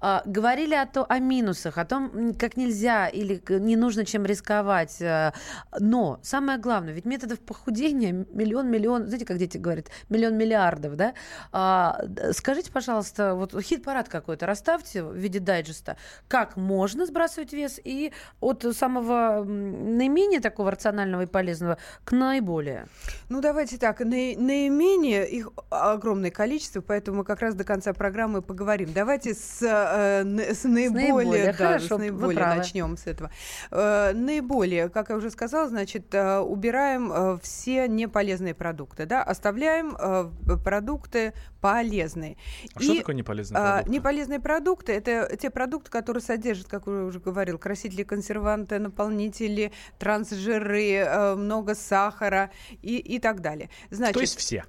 А, 0.00 0.22
Говорили 0.24 0.74
о, 0.74 0.86
то, 0.86 1.06
о 1.08 1.18
минусах, 1.18 1.78
о 1.78 1.84
том, 1.84 2.34
как 2.34 2.56
нельзя 2.56 3.08
или 3.08 3.42
не 3.48 3.76
нужно 3.76 4.04
чем 4.04 4.24
рисковать. 4.26 5.00
э, 5.00 5.32
Но 5.78 6.18
самое 6.22 6.58
главное, 6.58 6.92
ведь 6.92 7.04
методов 7.04 7.40
похудения 7.40 8.12
миллион, 8.12 8.70
миллион, 8.70 9.06
знаете, 9.06 9.24
как 9.24 9.38
дети 9.38 9.58
говорят, 9.58 9.86
миллион 10.08 10.36
миллиардов, 10.36 10.96
да? 10.96 11.14
А, 11.52 12.00
скажите, 12.32 12.70
пожалуйста, 12.72 13.34
вот 13.34 13.54
хит-парад 13.62 14.08
какой-то 14.08 14.46
расставьте 14.46 15.02
в 15.02 15.14
виде 15.14 15.40
дайджеста, 15.40 15.96
как 16.28 16.56
можно 16.56 17.06
сбрасывать 17.06 17.52
вес 17.52 17.80
и 17.82 18.12
от 18.40 18.64
самого 18.76 19.44
наименее 19.84 20.40
такого 20.40 20.70
рационального 20.70 21.22
и 21.22 21.26
полезного 21.26 21.78
к 22.04 22.12
наиболее. 22.12 22.86
Ну, 23.28 23.40
давайте 23.40 23.78
так, 23.78 24.00
наи- 24.00 24.36
наименее 24.36 25.28
их 25.28 25.50
огромное 25.70 26.30
количество, 26.30 26.80
поэтому 26.80 27.18
мы 27.18 27.24
как 27.24 27.40
раз 27.40 27.54
до 27.54 27.64
конца 27.64 27.92
программы 27.92 28.42
поговорим. 28.42 28.92
Давайте 28.92 29.34
с, 29.34 29.62
э, 29.62 30.24
с 30.54 30.64
наиболее, 30.64 30.90
наиболее, 30.90 31.46
да, 31.46 31.52
хорошо, 31.52 31.96
с 31.96 31.98
наиболее 31.98 32.46
начнем 32.46 32.96
с 32.96 33.06
этого. 33.06 33.30
Э, 33.70 34.12
наиболее, 34.14 34.88
как 34.88 35.10
я 35.10 35.16
уже 35.16 35.30
сказала, 35.30 35.68
значит, 35.68 36.14
э, 36.14 36.38
убираем 36.38 37.12
э, 37.12 37.38
все 37.42 37.88
неполезные 37.88 38.54
продукты, 38.54 39.06
да, 39.06 39.22
оставляем 39.22 39.96
э, 39.98 40.30
продукты 40.64 41.32
полезные. 41.60 42.36
А 42.74 42.80
что 42.80 42.96
такое 42.96 43.14
неполезный 43.14 43.58
а, 43.58 43.72
продукт? 43.76 43.90
Неполезные 43.90 44.40
продукты 44.40 44.92
это 44.92 45.34
те 45.36 45.50
продукты, 45.50 45.90
которые 45.90 46.22
содержат, 46.22 46.68
как 46.68 46.86
я 46.86 47.04
уже 47.04 47.20
говорил, 47.20 47.58
красители, 47.58 48.02
консерванты, 48.02 48.78
наполнители, 48.78 49.72
трансжиры, 49.98 50.92
э, 50.92 51.34
много 51.34 51.74
сахара 51.74 52.50
и, 52.82 52.98
и 52.98 53.18
так 53.18 53.40
далее. 53.40 53.70
Значит, 53.90 54.14
То 54.14 54.20
есть 54.20 54.38
все. 54.38 54.64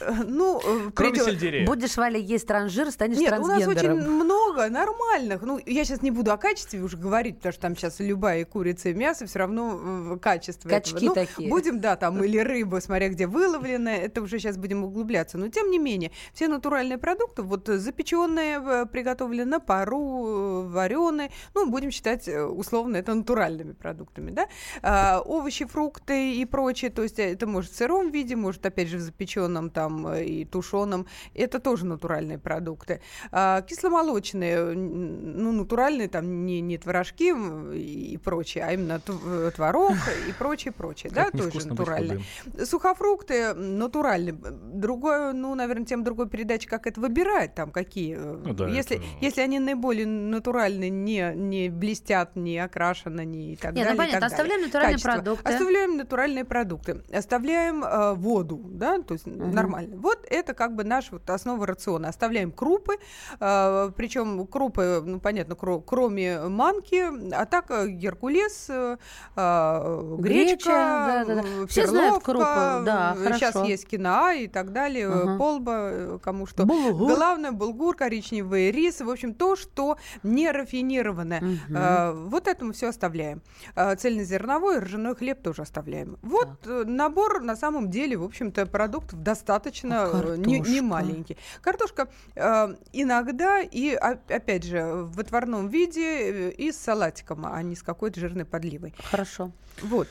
Э, 0.00 0.12
ну, 0.26 0.58
э, 0.58 0.90
Кроме 0.94 1.12
предел- 1.12 1.26
сельдерея. 1.26 1.66
Будешь, 1.66 1.96
Валя, 1.96 2.18
есть 2.18 2.46
транжир, 2.46 2.90
станешь 2.90 3.18
Нет, 3.18 3.32
у 3.38 3.46
нас 3.46 3.66
очень 3.66 3.74
трансгендером. 3.78 4.12
много 4.14 4.68
нормальных. 4.68 5.42
Ну, 5.42 5.58
я 5.66 5.84
сейчас 5.84 6.02
не 6.02 6.10
буду 6.10 6.32
о 6.32 6.36
качестве 6.36 6.80
уже 6.82 6.96
говорить, 6.96 7.36
потому 7.36 7.52
что 7.52 7.62
там 7.62 7.76
сейчас 7.76 8.00
любая 8.00 8.40
и 8.42 8.44
курица, 8.44 8.90
и 8.90 8.94
мясо 8.94 9.26
все 9.26 9.38
равно 9.40 10.12
э, 10.14 10.18
качество. 10.18 10.68
Качки 10.68 10.96
этого. 10.96 11.08
Ну, 11.08 11.14
такие. 11.14 11.48
Будем, 11.50 11.80
да, 11.80 11.96
там, 11.96 12.22
или 12.22 12.38
рыба, 12.38 12.80
смотря 12.80 13.08
где 13.08 13.26
выловленная, 13.26 13.98
это 13.98 14.22
уже 14.22 14.38
сейчас 14.38 14.56
будем 14.56 14.84
углубляться. 14.84 15.38
Но, 15.38 15.48
тем 15.48 15.70
не 15.70 15.78
менее, 15.78 16.12
все 16.32 16.48
натуральные 16.48 16.98
продукты, 16.98 17.42
вот 17.42 17.66
запеченные, 17.66 18.86
приготовленные 18.86 19.46
на 19.46 19.60
пару, 19.60 20.62
вареные, 20.68 21.30
ну, 21.54 21.68
будем 21.70 21.90
считать 21.90 22.28
условно 22.28 22.96
это 22.96 23.14
натуральными 23.14 23.72
продуктами, 23.72 24.30
да. 24.30 24.46
А, 24.82 25.20
овощи, 25.24 25.64
фрукты 25.64 26.34
и 26.34 26.44
прочее, 26.44 26.90
то 26.90 27.02
есть 27.02 27.18
это 27.18 27.46
может 27.46 27.72
в 27.72 27.76
сыром 27.76 28.10
виде, 28.10 28.36
может, 28.36 28.64
опять 28.66 28.88
же, 28.88 28.98
в 28.98 29.00
запеченном 29.00 29.70
там 29.70 29.79
э, 29.88 30.24
и 30.24 30.44
тушеном, 30.44 31.06
это 31.34 31.58
тоже 31.60 31.86
натуральные 31.86 32.38
продукты. 32.38 33.00
А, 33.32 33.62
кисломолочные, 33.62 34.56
н- 34.56 35.42
ну, 35.42 35.52
натуральные, 35.52 36.08
там 36.08 36.44
не, 36.46 36.60
не 36.60 36.78
творожки 36.78 37.32
и 37.76 38.16
прочее, 38.18 38.64
а 38.64 38.72
именно 38.72 39.00
э, 39.06 39.50
творог 39.54 39.92
и 40.28 40.32
прочее, 40.32 40.72
прочее, 40.72 41.12
да, 41.14 41.30
тоже 41.30 41.66
натуральные. 41.66 42.20
Сухофрукты 42.64 43.54
натуральные. 43.54 44.34
Другое, 44.34 45.32
ну, 45.32 45.54
наверное, 45.54 45.84
тем 45.86 46.04
другой 46.04 46.28
передачи, 46.28 46.68
как 46.68 46.86
это 46.86 47.00
выбирать, 47.00 47.54
там 47.54 47.70
какие. 47.70 48.16
э, 48.16 48.36
Ну 48.44 48.54
да, 48.54 48.68
если, 48.68 48.96
это- 48.96 49.04
если 49.20 49.40
они 49.40 49.58
наиболее 49.58 50.06
натуральные, 50.06 50.90
не, 50.90 51.32
не 51.34 51.68
блестят, 51.68 52.36
не 52.36 52.58
окрашены, 52.58 53.24
не 53.24 53.52
и 53.54 53.56
так 53.56 53.72
Нет, 53.74 53.88
ну 53.90 53.90
далее. 53.90 53.94
и 53.94 53.98
понятно, 53.98 54.20
так 54.20 54.20
далее. 54.20 54.34
оставляем 54.34 54.62
натуральные 54.62 54.92
Качество. 54.94 55.12
продукты. 55.12 55.52
Оставляем 55.52 55.96
натуральные 55.96 56.44
продукты. 56.44 57.02
Оставляем 57.12 57.84
э, 57.84 58.14
воду, 58.14 58.60
да, 58.64 59.00
то 59.02 59.14
есть 59.14 59.26
нормально. 59.26 59.69
Вот 59.96 60.26
это 60.28 60.54
как 60.54 60.74
бы 60.74 60.84
наш 60.84 61.10
вот 61.12 61.28
основа 61.30 61.66
рациона. 61.66 62.08
Оставляем 62.08 62.52
крупы, 62.52 62.94
э, 63.38 63.90
причем 63.96 64.46
крупы, 64.46 65.02
ну, 65.04 65.20
понятно, 65.20 65.54
кро- 65.54 65.82
кроме 65.86 66.40
манки, 66.48 67.02
а 67.34 67.44
так 67.46 67.70
э, 67.70 67.88
геркулес, 67.88 68.66
э, 68.68 68.96
э, 69.36 70.16
Греча, 70.18 70.50
гречка, 70.50 71.24
да-да-да. 71.26 71.42
э, 71.62 71.66
Все 71.66 71.86
знают 71.86 72.22
крупы, 72.22 72.44
да, 72.44 73.14
э, 73.18 73.32
Сейчас 73.34 73.52
хорошо. 73.52 73.70
есть 73.70 73.86
киноа 73.86 74.34
и 74.34 74.48
так 74.48 74.72
далее, 74.72 75.08
Ага. 75.08 75.38
полба, 75.38 75.72
э, 75.92 76.18
кому 76.22 76.46
что. 76.46 76.64
Булгур. 76.64 77.14
Главное, 77.14 77.52
булгур, 77.52 77.96
коричневый 77.96 78.70
рис, 78.70 79.00
в 79.00 79.10
общем, 79.10 79.34
то, 79.34 79.56
что 79.56 79.96
не 80.22 80.50
рафинированное. 80.50 81.42
Э, 81.70 82.12
Вот 82.12 82.48
это 82.48 82.64
мы 82.64 82.72
все 82.72 82.88
оставляем. 82.88 83.42
Э, 83.76 83.94
Цельнозерновой, 83.96 84.78
ржаной 84.80 85.14
хлеб 85.14 85.42
тоже 85.42 85.62
оставляем. 85.62 86.16
Вот 86.22 86.48
э, 86.66 86.84
набор, 86.86 87.40
на 87.42 87.56
самом 87.56 87.90
деле, 87.90 88.16
в 88.16 88.24
общем-то, 88.24 88.66
продуктов 88.66 89.22
достаточно 89.22 89.59
А 89.66 90.22
э, 90.24 90.36
не, 90.36 90.60
не 90.60 90.80
маленький. 90.80 91.36
Картошка 91.62 92.08
э, 92.34 92.74
иногда 92.92 93.60
и, 93.60 93.92
о- 93.94 94.18
опять 94.28 94.64
же, 94.64 94.82
в 95.04 95.18
отварном 95.20 95.68
виде 95.68 96.02
э, 96.02 96.50
и 96.50 96.72
с 96.72 96.76
салатиком, 96.78 97.46
а 97.46 97.62
не 97.62 97.76
с 97.76 97.82
какой-то 97.82 98.18
жирной 98.20 98.44
подливой. 98.44 98.94
Хорошо. 99.10 99.52
Вот. 99.82 100.08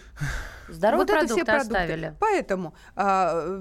Здоровые 0.67 1.05
Вот 1.05 1.09
это 1.09 1.19
продукты 1.19 1.35
все 1.35 1.45
продукты. 1.45 1.77
оставили. 1.77 2.15
Поэтому, 2.19 2.73
а, 2.95 3.59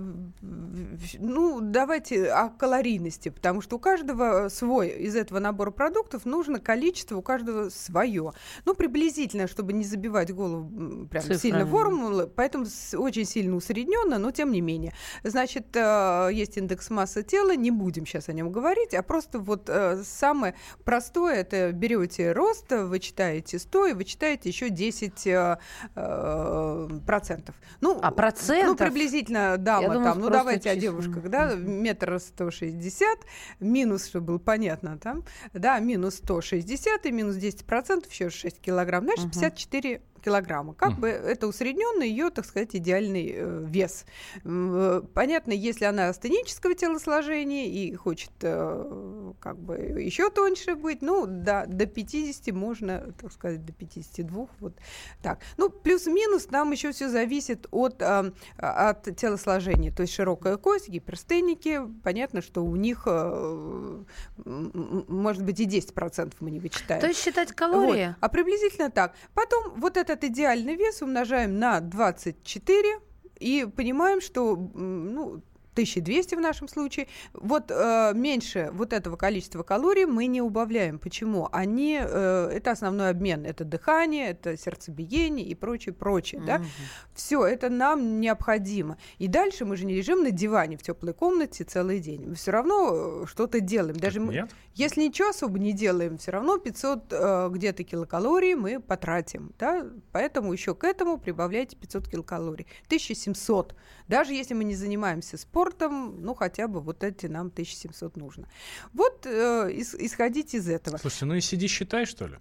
ну, 1.18 1.60
давайте 1.60 2.30
о 2.30 2.50
калорийности, 2.50 3.30
потому 3.30 3.60
что 3.62 3.76
у 3.76 3.78
каждого 3.78 4.48
свой 4.48 4.88
из 4.90 5.16
этого 5.16 5.38
набора 5.38 5.70
продуктов 5.70 6.24
нужно 6.26 6.60
количество, 6.60 7.16
у 7.16 7.22
каждого 7.22 7.70
свое. 7.70 8.32
Ну, 8.64 8.74
приблизительно, 8.74 9.46
чтобы 9.48 9.72
не 9.72 9.84
забивать 9.84 10.32
голову 10.34 11.06
прям 11.08 11.22
Цифрами. 11.22 11.38
сильно 11.40 11.66
формулы, 11.66 12.26
поэтому 12.26 12.66
очень 12.94 13.24
сильно 13.24 13.56
усредненно, 13.56 14.18
но 14.18 14.30
тем 14.30 14.52
не 14.52 14.60
менее. 14.60 14.92
Значит, 15.24 15.74
э, 15.78 16.30
есть 16.32 16.56
индекс 16.56 16.90
массы 16.90 17.22
тела, 17.22 17.54
не 17.56 17.70
будем 17.70 18.06
сейчас 18.06 18.28
о 18.28 18.32
нем 18.32 18.50
говорить, 18.52 18.94
а 18.94 19.02
просто 19.02 19.38
вот 19.38 19.68
э, 19.68 20.02
самое 20.04 20.54
простое, 20.84 21.36
это 21.36 21.72
берете 21.72 22.32
рост, 22.32 22.70
вычитаете 22.70 23.58
100 23.58 23.86
и 23.86 23.92
вычитаете 23.92 24.48
еще 24.48 24.70
10 24.70 25.26
э, 25.26 25.58
э, 25.94 26.88
процентов. 27.06 27.54
Ну, 27.80 27.98
А, 28.02 28.10
процентов? 28.10 28.68
Ну, 28.68 28.76
приблизительно 28.76 29.56
дама 29.58 29.82
Я 29.82 29.88
думала, 29.88 30.12
там, 30.12 30.20
ну, 30.20 30.30
давайте 30.30 30.70
о 30.70 30.74
числа. 30.74 30.80
девушках, 30.80 31.28
да, 31.30 31.54
метр 31.54 32.18
сто 32.20 32.50
шестьдесят, 32.50 33.18
минус, 33.60 34.06
чтобы 34.06 34.26
было 34.26 34.38
понятно, 34.38 34.98
там, 34.98 35.24
да, 35.52 35.78
минус 35.78 36.16
160 36.16 37.06
и 37.06 37.12
минус 37.12 37.36
10 37.36 37.64
процентов, 37.64 38.10
еще 38.12 38.30
6 38.30 38.60
килограмм, 38.60 39.04
значит, 39.04 39.26
Мгм. 39.26 39.32
54 39.32 40.00
килограмма. 40.18 40.74
Как 40.74 40.92
Мгм. 40.92 41.00
бы 41.00 41.08
это 41.08 41.46
усредненный 41.46 42.08
ее, 42.08 42.30
так 42.30 42.44
сказать, 42.44 42.74
идеальный 42.76 43.32
э, 43.34 43.64
вес. 43.66 44.04
Э, 44.44 45.02
Понятно, 45.14 45.52
если 45.52 45.84
она 45.84 46.08
астенического 46.08 46.74
телосложения 46.74 47.66
и 47.66 47.94
хочет 47.94 48.30
э, 48.42 49.32
как 49.40 49.58
бы 49.58 49.76
еще 49.76 50.30
тоньше 50.30 50.74
быть, 50.74 51.02
ну, 51.02 51.26
да, 51.26 51.66
до 51.66 51.86
50 51.86 52.54
можно, 52.54 53.12
так 53.20 53.32
сказать, 53.32 53.64
до 53.64 53.72
52, 53.72 54.46
вот 54.60 54.74
так. 55.22 55.40
Ну, 55.56 55.70
плюс-минус 55.70 56.46
там 56.46 56.72
еще 56.72 56.92
все 56.92 57.08
зависит 57.08 57.66
от, 57.70 58.02
а, 58.02 58.32
от 58.58 59.16
телосложения. 59.16 59.92
То 59.92 60.02
есть 60.02 60.14
широкая 60.14 60.56
кость, 60.56 60.88
гиперстеники, 60.88 61.80
понятно, 62.02 62.42
что 62.42 62.64
у 62.64 62.76
них, 62.76 63.02
э, 63.06 64.02
может 64.44 65.44
быть, 65.44 65.60
и 65.60 65.64
10% 65.66 66.34
мы 66.40 66.50
не 66.50 66.60
вычитаем. 66.60 67.00
То 67.00 67.06
есть 67.08 67.22
считать 67.22 67.48
Вот. 67.48 67.56
калории? 67.56 68.14
А 68.20 68.28
приблизительно 68.28 68.90
так. 68.90 69.14
Потом 69.34 69.74
вот 69.76 69.96
этот 70.08 70.24
идеальный 70.24 70.76
вес 70.76 71.02
умножаем 71.02 71.58
на 71.58 71.80
24 71.80 73.00
и 73.40 73.66
понимаем, 73.76 74.20
что 74.20 74.56
ну, 74.56 75.42
1200 75.78 76.34
в 76.34 76.40
нашем 76.40 76.66
случае. 76.68 77.06
Вот 77.32 77.70
э, 77.70 78.12
меньше 78.14 78.70
вот 78.72 78.92
этого 78.92 79.16
количества 79.16 79.62
калорий 79.62 80.06
мы 80.06 80.26
не 80.26 80.42
убавляем. 80.42 80.98
Почему? 80.98 81.48
Они, 81.52 82.00
э, 82.02 82.50
это 82.52 82.72
основной 82.72 83.10
обмен. 83.10 83.44
Это 83.46 83.64
дыхание, 83.64 84.30
это 84.30 84.56
сердцебиение 84.56 85.46
и 85.46 85.54
прочее, 85.54 85.94
прочее. 85.94 86.42
Да? 86.44 86.58
Мгм. 86.58 86.66
Все, 87.14 87.46
это 87.46 87.68
нам 87.70 88.20
необходимо. 88.20 88.98
И 89.18 89.28
дальше 89.28 89.64
мы 89.64 89.76
же 89.76 89.84
не 89.84 89.94
лежим 89.94 90.24
на 90.24 90.32
диване 90.32 90.76
в 90.76 90.82
теплой 90.82 91.14
комнате 91.14 91.62
целый 91.62 92.00
день. 92.00 92.26
Мы 92.26 92.34
все 92.34 92.50
равно 92.50 93.22
э, 93.22 93.26
что-то 93.26 93.60
делаем. 93.60 93.96
Даже 93.96 94.18
мы- 94.20 94.32
Нет? 94.34 94.50
если 94.74 95.02
ничего 95.02 95.28
особо 95.28 95.58
не 95.60 95.72
делаем, 95.72 96.18
все 96.18 96.32
равно 96.32 96.58
500 96.58 97.12
э, 97.12 97.48
где-то 97.52 97.84
килокалорий 97.84 98.54
мы 98.54 98.80
потратим. 98.80 99.52
Да? 99.58 99.86
Поэтому 100.10 100.52
еще 100.52 100.74
к 100.74 100.82
этому 100.82 101.18
прибавляйте 101.18 101.76
500 101.76 102.08
килокалорий. 102.08 102.66
1700. 102.86 103.76
Даже 104.08 104.32
если 104.32 104.54
мы 104.54 104.64
не 104.64 104.74
занимаемся 104.74 105.36
спортом, 105.36 105.67
ну 105.78 106.34
хотя 106.34 106.68
бы 106.68 106.80
вот 106.80 107.04
эти 107.04 107.26
нам 107.26 107.48
1700 107.48 108.16
нужно. 108.16 108.46
Вот 108.92 109.26
э, 109.26 109.70
ис- 109.72 109.96
исходить 109.98 110.54
из 110.54 110.68
этого. 110.68 110.96
Слушайте, 110.98 111.24
ну 111.26 111.34
и 111.34 111.40
сиди 111.40 111.66
считай, 111.68 112.06
что 112.06 112.26
ли? 112.26 112.36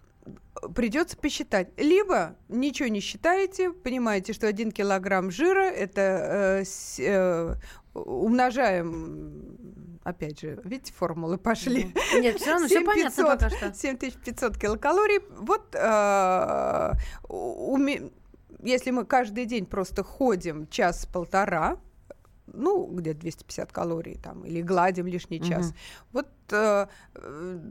Придется 0.76 1.16
посчитать. 1.16 1.70
Либо 1.78 2.36
ничего 2.50 2.90
не 2.90 3.00
считаете, 3.00 3.72
понимаете, 3.72 4.34
что 4.34 4.48
1 4.48 4.72
килограмм 4.72 5.32
жира 5.32 5.70
это 5.70 6.02
э, 6.62 6.66
с- 6.66 7.00
э, 7.00 7.56
умножаем, 7.94 9.58
опять 10.04 10.40
же, 10.42 10.60
видите, 10.64 10.94
формулы 10.94 11.38
пошли. 11.38 11.94
Нет, 12.16 12.38
все 12.40 12.52
равно 12.52 12.68
все 12.68 12.80
7500. 12.80 12.86
понятно 12.86 13.24
пока 13.26 13.50
что. 13.50 13.74
7500 13.74 14.58
килокалорий. 14.58 15.20
Вот 15.40 15.74
э, 15.76 16.92
уме- 17.30 18.12
если 18.64 18.92
мы 18.92 19.06
каждый 19.06 19.46
день 19.46 19.66
просто 19.66 20.04
ходим 20.04 20.68
час-полтора, 20.68 21.78
ну, 22.58 22.86
где-то 22.88 23.20
250 23.22 23.72
калорий 23.72 24.16
там, 24.22 24.44
или 24.46 24.62
гладим 24.62 25.08
лишний 25.08 25.40
час, 25.42 25.68
Мгм. 25.68 25.76
вот 26.14 26.28
э, 26.52 26.88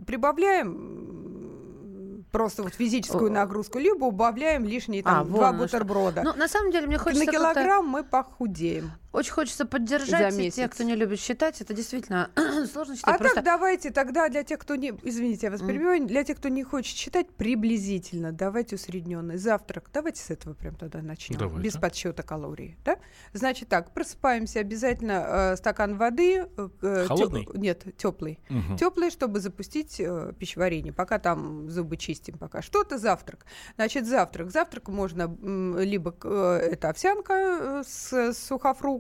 прибавляем 0.07 2.25
просто 2.33 2.62
вот 2.62 2.75
физическую 2.75 3.31
нагрузку, 3.31 3.78
либо 3.78 4.05
убавляем 4.05 4.64
лишние 4.64 5.02
А, 5.02 5.05
там 5.05 5.28
два 5.28 5.38
вон 5.38 5.47
оно 5.55 5.69
что. 5.69 5.78
бутерброда. 5.78 6.23
Ну, 6.25 6.33
на 6.35 6.49
самом 6.49 6.71
деле, 6.73 6.87
мне 6.87 6.99
хочется 6.99 7.25
На 7.25 7.33
килограмм 7.33 7.87
мы 7.87 8.05
похудеем. 8.05 8.90
Очень 9.16 9.32
хочется 9.32 9.64
поддержать 9.64 10.11
За 10.11 10.28
тех, 10.30 10.38
месяц. 10.38 10.70
кто 10.75 10.85
не 10.85 10.94
любит 10.94 11.18
считать. 11.18 11.58
Это 11.62 11.73
действительно 11.73 12.30
сложно 12.70 12.96
считать. 12.96 13.14
А 13.14 13.18
Просто 13.18 13.37
так 13.37 13.44
давайте 13.46 13.90
тогда 13.90 14.28
для 14.28 14.42
тех, 14.44 14.58
кто 14.58 14.76
не... 14.76 14.92
Извините, 15.02 15.46
я 15.46 15.50
вас 15.50 15.62
перебиваю. 15.62 16.06
Для 16.06 16.23
тех, 16.23 16.37
кто 16.37 16.50
не 16.50 16.62
хочет 16.62 16.94
считать, 16.96 17.28
приблизительно 17.35 18.32
давайте 18.32 18.75
усредненный 18.75 19.38
завтрак. 19.38 19.88
Давайте 19.92 20.20
с 20.23 20.30
этого 20.30 20.52
прям 20.52 20.75
тогда 20.75 21.00
начнем. 21.00 21.38
Давайте. 21.38 21.62
Без 21.62 21.78
подсчета 21.78 22.23
калорий. 22.23 22.76
Да? 22.85 22.99
Значит 23.32 23.70
так, 23.70 23.94
просыпаемся 23.94 24.61
обязательно 24.61 25.52
э, 25.52 25.56
стакан 25.56 25.96
воды. 25.96 26.46
э, 26.56 26.68
э, 26.82 27.04
тё- 27.04 27.08
Холодный? 27.08 27.49
Нет, 27.54 27.85
теплый. 27.96 28.38
Мгм. 28.50 28.76
Теплый, 28.76 29.11
чтобы 29.11 29.40
запустить 29.40 29.99
э, 29.99 30.35
пищеварение. 30.38 30.92
Пока 30.92 31.18
там 31.18 31.70
зубы 31.70 31.96
чистим, 31.96 32.37
пока 32.37 32.61
что-то 32.61 32.99
завтрак. 32.99 33.46
Значит, 33.76 34.06
завтрак. 34.06 34.50
Завтрак 34.50 34.88
можно 34.88 35.23
м, 35.23 35.78
либо 35.78 36.14
э, 36.23 36.68
это 36.73 36.90
овсянка 36.90 37.32
э, 37.32 37.82
с, 37.87 38.12
с 38.12 38.50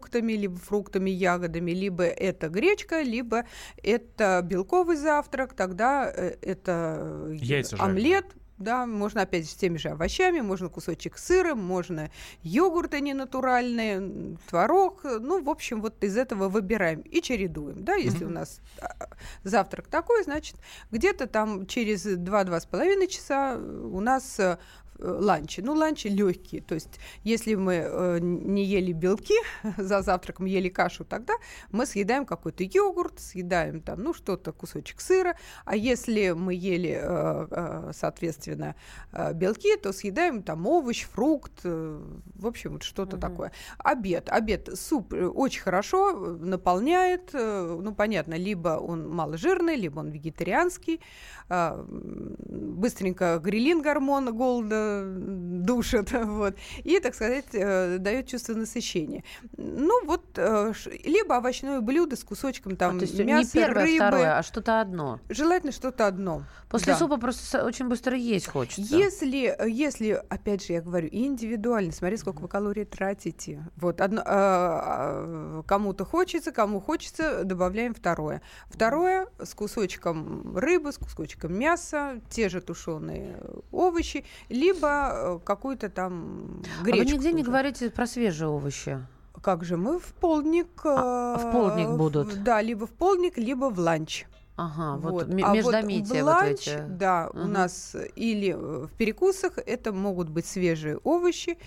сухофруктами, 0.06 0.32
либо 0.32 0.56
фруктами, 0.56 1.10
ягодами, 1.10 1.72
либо 1.72 2.04
это 2.04 2.48
гречка, 2.48 3.02
либо 3.02 3.44
это 3.82 4.40
белковый 4.44 4.96
завтрак. 4.96 5.54
Тогда 5.54 6.10
э, 6.14 6.36
это 6.42 6.98
э, 7.00 7.36
Яйца 7.40 7.76
жареные. 7.76 7.92
омлет. 7.92 8.26
Да, 8.58 8.86
можно 8.86 9.20
опять 9.20 9.46
с 9.46 9.54
теми 9.54 9.76
же 9.76 9.90
овощами, 9.90 10.40
можно 10.40 10.70
кусочек 10.70 11.18
сыра, 11.18 11.54
можно 11.54 12.10
йогурты 12.42 13.02
ненатуральные, 13.02 14.38
творог. 14.48 15.04
Ну, 15.04 15.42
в 15.42 15.50
общем, 15.50 15.82
вот 15.82 16.02
из 16.02 16.16
этого 16.16 16.48
выбираем 16.48 17.00
и 17.00 17.20
чередуем. 17.20 17.84
Да, 17.84 17.96
если 17.96 18.24
у 18.24 18.30
нас 18.30 18.60
а, 18.80 19.08
завтрак 19.44 19.88
такой, 19.88 20.24
значит, 20.24 20.56
где-то 20.90 21.26
там 21.26 21.66
через 21.66 22.06
2-2,5 22.06 23.06
часа 23.08 23.58
у 23.58 24.00
нас 24.00 24.40
э, 24.40 24.56
ланчи. 24.98 25.60
Ну, 25.60 25.74
ланчи 25.74 26.08
легкие. 26.08 26.62
То 26.62 26.74
есть, 26.74 26.98
если 27.24 27.54
мы 27.54 27.74
э, 27.74 28.18
не 28.20 28.64
ели 28.64 28.92
белки 28.92 29.34
за 29.76 30.02
завтраком, 30.02 30.46
ели 30.46 30.68
кашу, 30.68 31.04
тогда 31.04 31.34
мы 31.70 31.86
съедаем 31.86 32.24
какой-то 32.26 32.64
йогурт, 32.64 33.20
съедаем 33.20 33.80
там, 33.80 34.02
ну, 34.02 34.14
что-то, 34.14 34.52
кусочек 34.52 35.00
сыра. 35.00 35.36
А 35.64 35.76
если 35.76 36.30
мы 36.30 36.54
ели, 36.54 36.98
э, 37.02 37.46
э, 37.50 37.90
соответственно, 37.94 38.74
э, 39.12 39.32
белки, 39.34 39.76
то 39.76 39.92
съедаем 39.92 40.42
там 40.42 40.66
овощ, 40.66 41.04
фрукт, 41.06 41.60
э, 41.64 42.00
в 42.34 42.46
общем, 42.46 42.72
вот 42.72 42.82
что-то 42.82 43.16
такое. 43.16 43.52
Обед. 43.78 44.28
Обед. 44.30 44.68
Суп 44.74 45.12
э, 45.12 45.26
очень 45.26 45.62
хорошо 45.62 46.10
э, 46.10 46.36
наполняет. 46.44 47.30
э, 47.32 47.78
Ну, 47.80 47.94
понятно, 47.94 48.34
либо 48.34 48.78
он 48.78 49.08
маложирный, 49.08 49.76
либо 49.76 50.00
он 50.00 50.08
вегетарианский. 50.10 51.00
Быстренько 51.48 53.38
грилин 53.42 53.82
гормон 53.82 54.34
голода 54.36 54.85
душит. 55.18 56.12
Вот. 56.26 56.56
И, 56.84 56.98
так 57.00 57.14
сказать, 57.14 57.46
э, 57.52 57.98
дает 57.98 58.26
чувство 58.26 58.54
насыщения. 58.54 59.22
Ну, 59.56 60.04
вот, 60.06 60.24
э, 60.36 60.72
либо 61.04 61.34
овощное 61.34 61.80
блюдо 61.80 62.16
с 62.16 62.24
кусочком 62.24 62.72
а, 62.72 62.76
там 62.76 62.98
то 62.98 63.04
есть 63.04 63.18
мяса, 63.18 63.56
не 63.56 63.64
первое, 63.64 63.84
рыбы. 63.84 63.96
второе, 63.96 64.38
а 64.38 64.42
что-то 64.42 64.80
одно. 64.80 65.20
Желательно 65.28 65.72
что-то 65.72 66.06
одно. 66.06 66.42
После 66.68 66.92
Да. 66.92 66.98
супа 66.98 67.16
просто 67.16 67.64
очень 67.64 67.88
быстро 67.88 68.16
есть 68.16 68.48
хочется. 68.48 68.96
Если, 68.96 69.56
если, 69.68 70.22
опять 70.28 70.66
же, 70.66 70.72
я 70.74 70.82
говорю, 70.82 71.08
индивидуально, 71.10 71.92
смотри, 71.92 72.16
сколько 72.16 72.40
вы 72.40 72.48
калорий 72.48 72.84
тратите. 72.84 73.64
Вот 73.76 74.00
одно, 74.00 74.22
а, 74.24 75.60
а, 75.60 75.62
кому-то 75.66 76.04
хочется, 76.04 76.52
кому 76.52 76.80
хочется, 76.80 77.44
добавляем 77.44 77.94
второе. 77.94 78.42
Второе 78.68 79.28
с 79.38 79.54
кусочком 79.54 80.56
рыбы, 80.56 80.92
с 80.92 80.98
кусочком 80.98 81.56
мяса, 81.58 82.20
те 82.30 82.48
же 82.48 82.60
тушеные 82.60 83.38
овощи, 83.70 84.24
либо 84.48 84.75
э, 84.84 85.38
какую-то 85.44 85.88
там 85.88 86.62
А 86.80 86.84
вы 86.84 86.90
гречку. 86.92 87.14
нигде 87.14 87.32
не 87.32 87.38
тоже. 87.42 87.50
говорите 87.50 87.90
про 87.90 88.06
свежие 88.06 88.48
овощи. 88.48 88.98
Как 89.42 89.64
же 89.64 89.76
мы 89.76 89.98
в 89.98 90.12
полдник? 90.14 90.68
А, 90.84 91.36
в 91.38 91.46
э, 91.46 91.52
полдник 91.52 91.88
в- 91.88 91.96
будут? 91.96 92.42
Да, 92.42 92.60
либо 92.62 92.86
в 92.86 92.90
полдник, 92.90 93.36
либо 93.38 93.70
в 93.70 93.78
ланч. 93.78 94.26
Ага, 94.58 94.96
вот, 94.96 95.12
Вот. 95.12 95.22
А 95.24 95.48
вот 95.48 95.54
междометия 95.56 96.22
в 96.22 96.24
вот 96.24 96.32
ланч, 96.32 96.68
эти. 96.68 96.82
да, 96.88 97.28
у 97.34 97.38
Мгм. 97.40 97.52
нас 97.52 97.94
или 98.16 98.52
в 98.52 98.88
перекусах 98.96 99.58
это 99.58 99.92
могут 99.92 100.30
быть 100.30 100.46
свежие 100.46 100.96
овощи. 101.04 101.58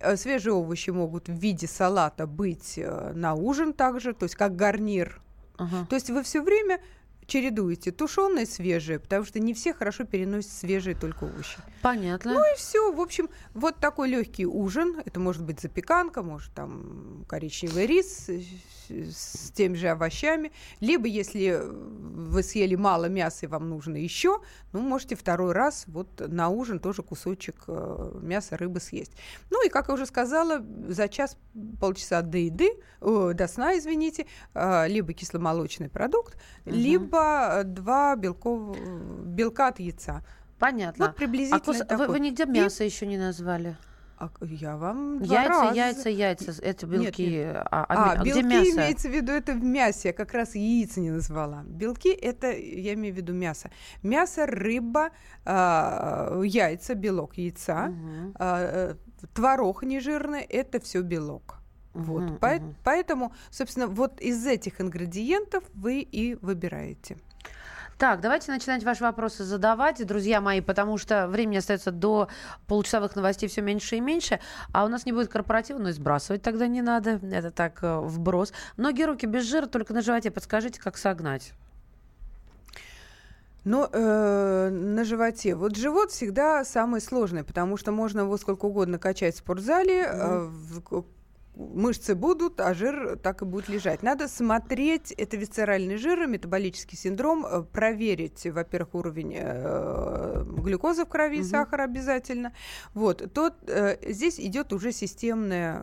Э, 0.00 0.16
Свежие 0.16 0.54
овощи 0.54 0.88
могут 0.90 1.28
в 1.28 1.32
виде 1.34 1.66
салата 1.66 2.26
быть 2.26 2.80
на 3.14 3.34
ужин 3.34 3.72
также, 3.74 4.14
то 4.14 4.24
есть 4.24 4.34
как 4.34 4.56
гарнир. 4.56 5.20
Ага. 5.58 5.86
То 5.90 5.96
есть 5.96 6.08
вы 6.08 6.22
все 6.22 6.40
время 6.40 6.80
чередуете 7.28 7.92
тушеные, 7.92 8.46
свежие, 8.46 8.98
потому 8.98 9.24
что 9.24 9.38
не 9.38 9.52
все 9.52 9.74
хорошо 9.74 10.04
переносят 10.04 10.50
свежие 10.50 10.96
только 10.96 11.24
овощи. 11.24 11.58
Понятно. 11.82 12.32
Ну 12.32 12.40
и 12.40 12.56
все. 12.56 12.90
В 12.90 13.00
общем, 13.00 13.28
вот 13.54 13.76
такой 13.76 14.08
легкий 14.08 14.46
ужин. 14.46 15.00
Это 15.04 15.20
может 15.20 15.44
быть 15.44 15.60
запеканка, 15.60 16.22
может 16.22 16.52
там 16.54 17.24
коричневый 17.28 17.86
рис 17.86 18.30
с, 18.88 19.50
теми 19.52 19.74
же 19.74 19.88
овощами. 19.88 20.50
Либо, 20.80 21.06
если 21.06 21.60
вы 21.62 22.42
съели 22.42 22.74
мало 22.74 23.06
мяса 23.06 23.44
и 23.44 23.48
вам 23.48 23.68
нужно 23.68 23.96
еще, 23.96 24.40
ну, 24.72 24.80
можете 24.80 25.14
второй 25.14 25.52
раз 25.52 25.84
вот 25.86 26.08
на 26.26 26.48
ужин 26.48 26.78
тоже 26.80 27.02
кусочек 27.02 27.56
э, 27.66 28.18
мяса, 28.22 28.56
рыбы 28.56 28.80
съесть. 28.80 29.12
Ну 29.50 29.64
и, 29.66 29.68
как 29.68 29.88
я 29.88 29.94
уже 29.94 30.06
сказала, 30.06 30.64
за 30.88 31.08
час 31.08 31.36
полчаса 31.78 32.22
до 32.22 32.38
еды, 32.38 32.70
э, 33.02 33.32
до 33.34 33.48
сна, 33.48 33.76
извините, 33.76 34.26
э, 34.54 34.88
либо 34.88 35.12
кисломолочный 35.12 35.90
продукт, 35.90 36.38
Мгм. 36.64 36.74
либо 36.74 37.17
э, 37.18 37.64
два 37.64 38.16
белков, 38.16 38.76
белка 39.26 39.68
от 39.68 39.80
яйца. 39.80 40.22
Понятно. 40.58 41.06
Вот 41.06 41.16
приблизительно 41.16 41.60
А 41.62 41.64
кус- 41.64 41.78
вы, 41.78 41.84
такой. 41.84 42.08
вы 42.08 42.20
нигде 42.20 42.44
И- 42.44 42.46
мясо 42.46 42.84
еще 42.84 43.06
не 43.06 43.16
назвали? 43.18 43.76
А 44.20 44.28
я 44.40 44.76
вам 44.76 45.22
два 45.22 45.34
Яйца, 45.42 45.48
раза- 45.62 45.74
яйца, 45.76 46.08
яйца. 46.08 46.50
Это 46.60 46.86
Нет, 46.88 47.00
белки. 47.00 47.26
нет. 47.28 47.56
А, 47.56 47.62
А, 47.70 47.86
а 47.88 47.94
ме- 48.16 48.20
а 48.20 48.24
белки 48.24 48.40
где 48.40 48.48
мясо? 48.48 48.70
имеется 48.72 49.08
в 49.08 49.12
виду 49.12 49.30
это 49.30 49.52
в 49.52 49.62
мясе. 49.62 50.08
Я 50.08 50.12
как 50.12 50.32
раз 50.34 50.56
яиц 50.56 50.96
не 50.96 51.10
назвала. 51.12 51.62
Белки 51.68 52.08
это, 52.08 52.50
я 52.50 52.94
имею 52.94 53.14
в 53.14 53.16
виду 53.16 53.32
мясо. 53.32 53.70
Мясо, 54.02 54.44
рыба, 54.46 55.10
а, 55.44 56.40
яйца, 56.42 56.94
белок 56.94 57.38
яйца, 57.38 57.92
а, 58.34 58.90
э, 58.90 58.94
творог 59.34 59.84
нежирный 59.84 60.42
это 60.42 60.80
все 60.80 61.02
белок. 61.02 61.57
Вот. 62.02 62.38
Поэт- 62.40 62.62
мгм. 62.62 62.74
Поэтому, 62.84 63.32
собственно, 63.50 63.86
вот 63.86 64.20
из 64.20 64.46
этих 64.46 64.80
ингредиентов 64.80 65.64
вы 65.74 66.00
и 66.00 66.36
выбираете. 66.40 67.16
Так, 67.98 68.20
давайте 68.20 68.52
начинать 68.52 68.84
ваши 68.84 69.02
вопросы 69.02 69.42
задавать, 69.42 70.06
друзья 70.06 70.40
мои, 70.40 70.60
потому 70.60 70.98
что 70.98 71.26
времени 71.26 71.56
остается 71.56 71.90
до 71.90 72.28
получасовых 72.68 73.16
новостей 73.16 73.48
все 73.48 73.60
меньше 73.60 73.96
и 73.96 74.00
меньше, 74.00 74.38
а 74.72 74.84
у 74.84 74.88
нас 74.88 75.04
не 75.04 75.10
будет 75.10 75.28
корпоратива, 75.28 75.78
но 75.78 75.88
и 75.88 75.92
сбрасывать 75.92 76.40
тогда 76.42 76.68
не 76.68 76.80
надо, 76.80 77.18
это 77.32 77.50
так 77.50 77.82
э, 77.82 77.98
вброс. 77.98 78.52
Ноги, 78.76 79.02
руки 79.02 79.26
без 79.26 79.44
жира, 79.44 79.66
только 79.66 79.94
на 79.94 80.02
животе, 80.02 80.30
подскажите, 80.30 80.80
как 80.80 80.96
согнать. 80.96 81.52
Но 83.64 83.90
э, 83.92 84.70
на 84.70 85.04
животе. 85.04 85.56
Вот 85.56 85.76
живот 85.76 86.12
всегда 86.12 86.64
самый 86.64 87.00
сложный, 87.00 87.42
потому 87.42 87.76
что 87.76 87.90
можно 87.90 88.20
его 88.20 88.36
сколько 88.38 88.66
угодно 88.66 88.98
качать 88.98 89.34
в 89.34 89.38
спортзале, 89.38 90.04
э, 90.04 90.38
в- 90.46 90.80
к- 90.82 91.04
мышцы 91.58 92.14
будут, 92.14 92.60
а 92.60 92.72
жир 92.72 93.18
так 93.18 93.42
и 93.42 93.44
будет 93.44 93.68
лежать. 93.68 94.02
Надо 94.02 94.28
смотреть, 94.28 95.12
это 95.12 95.36
висцеральный 95.36 95.96
жир, 95.96 96.26
метаболический 96.26 96.96
синдром, 96.96 97.44
э, 97.44 97.62
проверить, 97.62 98.46
во-первых, 98.46 98.94
уровень 98.94 99.34
э, 99.36 100.44
глюкозы 100.46 101.04
в 101.04 101.08
крови, 101.08 101.42
сахар 101.42 101.82
обязательно. 101.82 102.52
Вот, 102.94 103.32
тот, 103.34 103.54
э, 103.66 103.96
здесь 104.12 104.38
идет 104.38 104.72
уже 104.72 104.92
системное, 104.92 105.82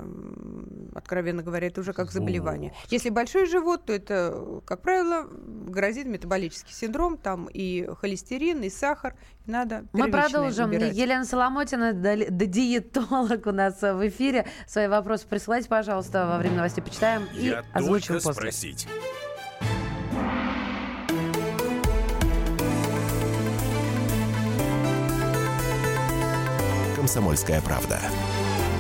откровенно 0.94 1.44
говоря, 1.44 1.68
это 1.68 1.82
уже 1.82 1.94
как 1.94 2.12
заболевание. 2.12 2.74
Если 2.90 3.10
большой 3.10 3.46
живот, 3.46 3.86
то 3.86 3.94
это, 3.94 4.62
как 4.66 4.82
правило, 4.82 5.28
грозит 5.30 6.08
метаболический 6.08 6.74
синдром, 6.74 7.18
там 7.18 7.50
и 7.52 7.88
холестерин, 8.00 8.64
и 8.64 8.70
сахар. 8.70 9.16
Надо 9.46 9.86
Мы 9.94 10.10
продолжим. 10.10 10.70
убирать. 10.70 10.96
Елена 10.96 11.24
Соломотина, 11.24 11.94
диетолог 11.94 13.46
у 13.46 13.52
нас 13.52 13.82
э, 13.84 13.94
в 13.94 14.08
эфире. 14.08 14.48
Свои 14.68 14.88
вопросы 14.88 15.28
присылайте, 15.28 15.65
пожалуйста, 15.68 16.26
во 16.28 16.38
время 16.38 16.58
новостей 16.58 16.84
почитаем 16.84 17.28
и 17.34 17.48
Я 17.48 17.64
озвучим 17.74 18.16
только 18.16 18.24
после. 18.26 18.42
спросить. 18.52 18.88
Комсомольская 26.96 27.62
правда. 27.62 28.00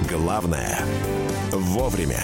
Главное– 0.10 0.80
вовремя. 1.52 2.24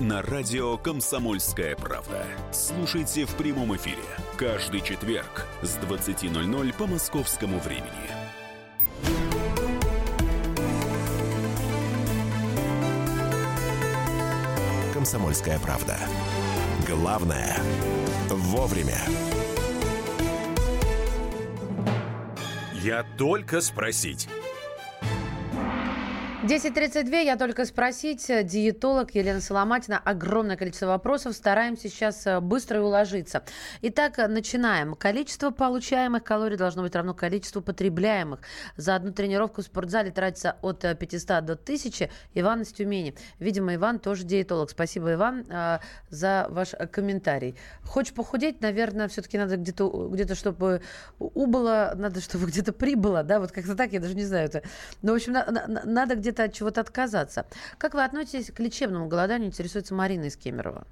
на 0.00 0.22
радио 0.22 0.76
«Комсомольская 0.76 1.76
правда». 1.76 2.26
Слушайте 2.52 3.26
в 3.26 3.34
прямом 3.36 3.76
эфире 3.76 4.02
каждый 4.36 4.80
четверг 4.80 5.46
с 5.62 5.76
20.00 5.76 6.74
по 6.76 6.86
московскому 6.86 7.58
времени. 7.60 7.90
Комсомольская 14.92 15.58
правда. 15.58 15.96
Главное– 16.88 17.56
вовремя. 18.28 19.00
Я 22.72 23.04
только 23.16 23.60
спросить. 23.60 24.28
10.32, 26.44 27.24
я 27.24 27.36
только 27.38 27.64
спросить. 27.64 28.28
э, 28.28 28.42
Диетолог 28.42 29.14
Елена 29.14 29.40
Соломатина. 29.40 29.98
Огромное 30.04 30.58
количество 30.58 30.88
вопросов. 30.88 31.34
Стараемся 31.34 31.88
сейчас 31.88 32.26
э, 32.26 32.38
быстро 32.40 32.82
уложиться. 32.82 33.44
Итак, 33.80 34.18
э, 34.18 34.26
начинаем. 34.28 34.94
Количество 34.94 35.52
получаемых 35.52 36.22
калорий 36.22 36.58
должно 36.58 36.82
быть 36.82 36.94
равно 36.94 37.14
количеству 37.14 37.62
потребляемых. 37.62 38.40
За 38.76 38.94
одну 38.94 39.10
тренировку 39.12 39.62
в 39.62 39.64
спортзале 39.64 40.10
тратится 40.10 40.56
от 40.60 40.84
э, 40.84 40.94
500 40.94 41.46
до 41.46 41.52
1000. 41.54 42.10
Иван 42.34 42.60
из 42.60 42.72
Тюмени. 42.74 43.14
Видимо, 43.38 43.74
Иван 43.76 43.98
тоже 43.98 44.24
диетолог. 44.24 44.68
Спасибо, 44.68 45.14
Иван, 45.14 45.46
за 46.10 46.46
ваш 46.50 46.72
комментарий. 46.92 47.56
Хочешь 47.84 48.12
похудеть, 48.12 48.60
наверное, 48.60 49.08
все-таки 49.08 49.38
надо 49.38 49.56
где-то, 49.56 50.08
где-то 50.12 50.34
чтобы 50.34 50.82
убыло, 51.18 51.94
надо, 51.96 52.20
чтобы 52.20 52.46
где-то 52.48 52.74
прибыло, 52.74 53.22
да, 53.22 53.40
вот 53.40 53.50
как-то 53.50 53.74
так, 53.74 53.92
я 53.92 54.00
даже 54.00 54.14
не 54.14 54.24
знаю 54.24 54.46
это. 54.46 54.62
Но, 55.00 55.12
в 55.12 55.14
общем, 55.16 55.32
на- 55.32 55.46
на- 55.50 55.84
надо 55.84 56.16
где-то 56.16 56.33
от 56.42 56.52
чего-то 56.52 56.80
отказаться. 56.80 57.46
Как 57.78 57.94
вы 57.94 58.02
относитесь 58.02 58.50
к 58.52 58.58
лечебному 58.58 59.06
голоданию, 59.06 59.48
интересуется 59.48 59.94
Марина 59.94 60.24
из 60.24 60.36
Кемерово. 60.36 60.86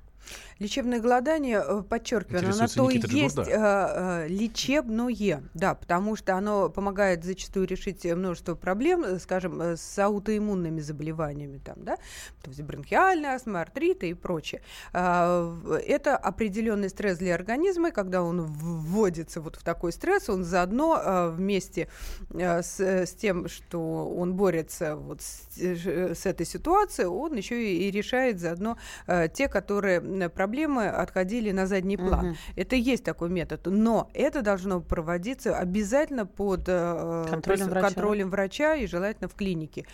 Лечебное 0.59 1.01
голодание, 1.01 1.63
э, 1.67 1.83
подчеркиваю, 1.83 2.51
оно 2.51 2.69
то 2.69 2.91
и 2.91 3.01
есть 3.09 3.39
э, 3.39 3.45
э, 3.49 4.27
лечебное, 4.29 5.43
да, 5.55 5.75
потому 5.75 6.17
что 6.17 6.37
оно 6.37 6.69
помогает 6.69 7.25
зачастую 7.25 7.67
решить 7.67 8.05
множество 8.05 8.55
проблем, 8.55 9.05
э, 9.05 9.19
скажем, 9.19 9.61
э, 9.61 9.77
с 9.77 9.99
аутоиммунными 9.99 10.81
заболеваниями, 10.81 11.59
там, 11.59 11.77
да, 11.79 11.97
то 12.43 12.51
есть 12.51 12.63
бронхиальная 12.63 13.35
астма, 13.35 13.61
артриты 13.61 14.11
и 14.11 14.15
прочее. 14.15 14.63
А, 14.93 15.57
Это 15.87 16.17
определенный 16.17 16.89
стресс 16.89 17.19
для 17.19 17.35
организма, 17.35 17.89
и 17.89 17.93
когда 17.93 18.23
он 18.23 18.43
вводится 18.43 19.41
вот 19.41 19.57
в 19.57 19.63
такой 19.63 19.93
стресс, 19.93 20.29
он 20.29 20.45
заодно 20.45 21.01
э, 21.03 21.31
вместе 21.31 21.89
э, 22.31 22.63
с, 22.63 22.81
э, 22.81 23.07
с 23.07 23.13
тем, 23.15 23.49
что 23.49 24.09
он 24.09 24.35
борется 24.35 24.97
вот 24.97 25.21
с, 25.23 25.49
э, 25.59 26.15
с 26.15 26.27
этой 26.27 26.47
ситуацией, 26.47 27.07
он 27.09 27.35
еще 27.35 27.63
и, 27.63 27.91
решает 27.91 28.41
заодно 28.41 28.79
э, 29.07 29.29
те, 29.33 29.49
которые 29.49 30.01
проблемы 30.35 30.87
отходили 30.89 31.51
на 31.51 31.67
задний 31.67 31.97
план. 31.97 32.27
Мгм. 32.29 32.37
Это 32.57 32.77
есть 32.77 33.05
такой 33.05 33.29
метод, 33.31 33.61
но 33.67 34.11
это 34.15 34.43
должно 34.43 34.81
проводиться 34.81 35.57
обязательно 35.57 36.27
под 36.27 36.65
э, 36.69 37.27
Контролем 37.31 37.67
прис- 37.67 37.71
врача. 37.71 37.87
контролем 37.87 38.31
врача 38.31 38.75
и 38.75 38.87
желательно 38.87 39.29
в 39.29 39.35
клинике. 39.35 39.87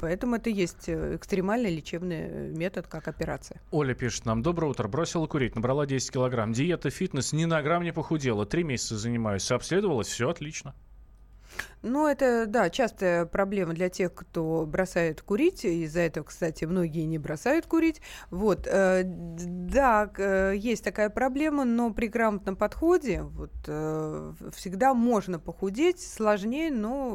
Поэтому 0.00 0.36
это 0.36 0.50
есть 0.50 0.88
э, 0.88 1.16
экстремальный 1.16 1.74
лечебный 1.74 2.16
э, 2.28 2.48
метод, 2.56 2.86
как 2.86 3.08
операция. 3.08 3.60
Оля 3.70 3.94
пишет 3.94 4.24
нам. 4.26 4.42
Доброе 4.42 4.68
утро. 4.68 4.88
Бросила 4.88 5.26
курить, 5.26 5.54
набрала 5.54 5.86
10 5.86 6.10
килограмм. 6.12 6.52
Диета, 6.52 6.90
фитнес, 6.90 7.32
ни 7.32 7.44
на 7.44 7.62
грамм 7.62 7.82
не 7.82 7.92
похудела. 7.92 8.46
Три 8.46 8.62
месяца 8.64 8.96
занимаюсь. 8.96 9.50
Обследовалась, 9.50 10.08
все 10.08 10.30
отлично. 10.30 10.74
Ну, 11.86 12.06
это, 12.06 12.46
да, 12.46 12.70
частая 12.70 13.26
проблема 13.26 13.74
для 13.74 13.90
тех, 13.90 14.14
кто 14.14 14.64
бросает 14.66 15.20
курить. 15.20 15.66
Из-за 15.66 16.00
этого, 16.00 16.24
кстати, 16.24 16.64
многие 16.64 17.04
не 17.04 17.18
бросают 17.18 17.66
курить. 17.66 18.00
Вот, 18.30 18.66
э, 18.66 19.02
да, 19.04 20.10
э, 20.16 20.54
есть 20.56 20.82
такая 20.82 21.10
проблема, 21.10 21.66
но 21.66 21.92
при 21.92 22.06
грамотном 22.06 22.56
подходе 22.56 23.20
вот, 23.20 23.52
э, 23.66 24.32
всегда 24.56 24.94
можно 24.94 25.38
похудеть. 25.38 26.00
Сложнее, 26.00 26.70
но 26.70 27.10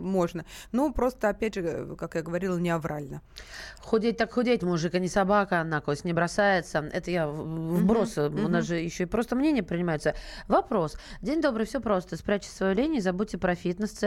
можно. 0.00 0.44
Но 0.72 0.92
просто, 0.92 1.28
опять 1.28 1.54
же, 1.54 1.94
как 1.96 2.16
я 2.16 2.22
говорила, 2.22 2.58
не 2.58 2.70
аврально. 2.70 3.22
Худеть 3.80 4.16
так 4.16 4.32
худеть, 4.32 4.64
мужик, 4.64 4.94
а 4.94 4.98
не 4.98 5.08
собака, 5.08 5.62
на 5.62 5.80
кость 5.80 6.04
не 6.04 6.12
бросается. 6.12 6.90
Это 6.92 7.12
я 7.12 7.28
вброс, 7.28 8.18
э, 8.18 8.26
у 8.26 8.48
нас 8.48 8.64
же 8.64 8.78
еще 8.78 9.04
и 9.04 9.06
просто 9.06 9.36
мнения 9.36 9.62
принимаются. 9.62 10.14
Вопрос. 10.48 10.96
День 11.22 11.40
добрый, 11.40 11.66
все 11.66 11.80
просто. 11.80 12.16
Спрячьте 12.16 12.50
свою 12.50 12.74
лень 12.74 12.96
и 12.96 13.00
забудьте 13.00 13.38
про 13.38 13.54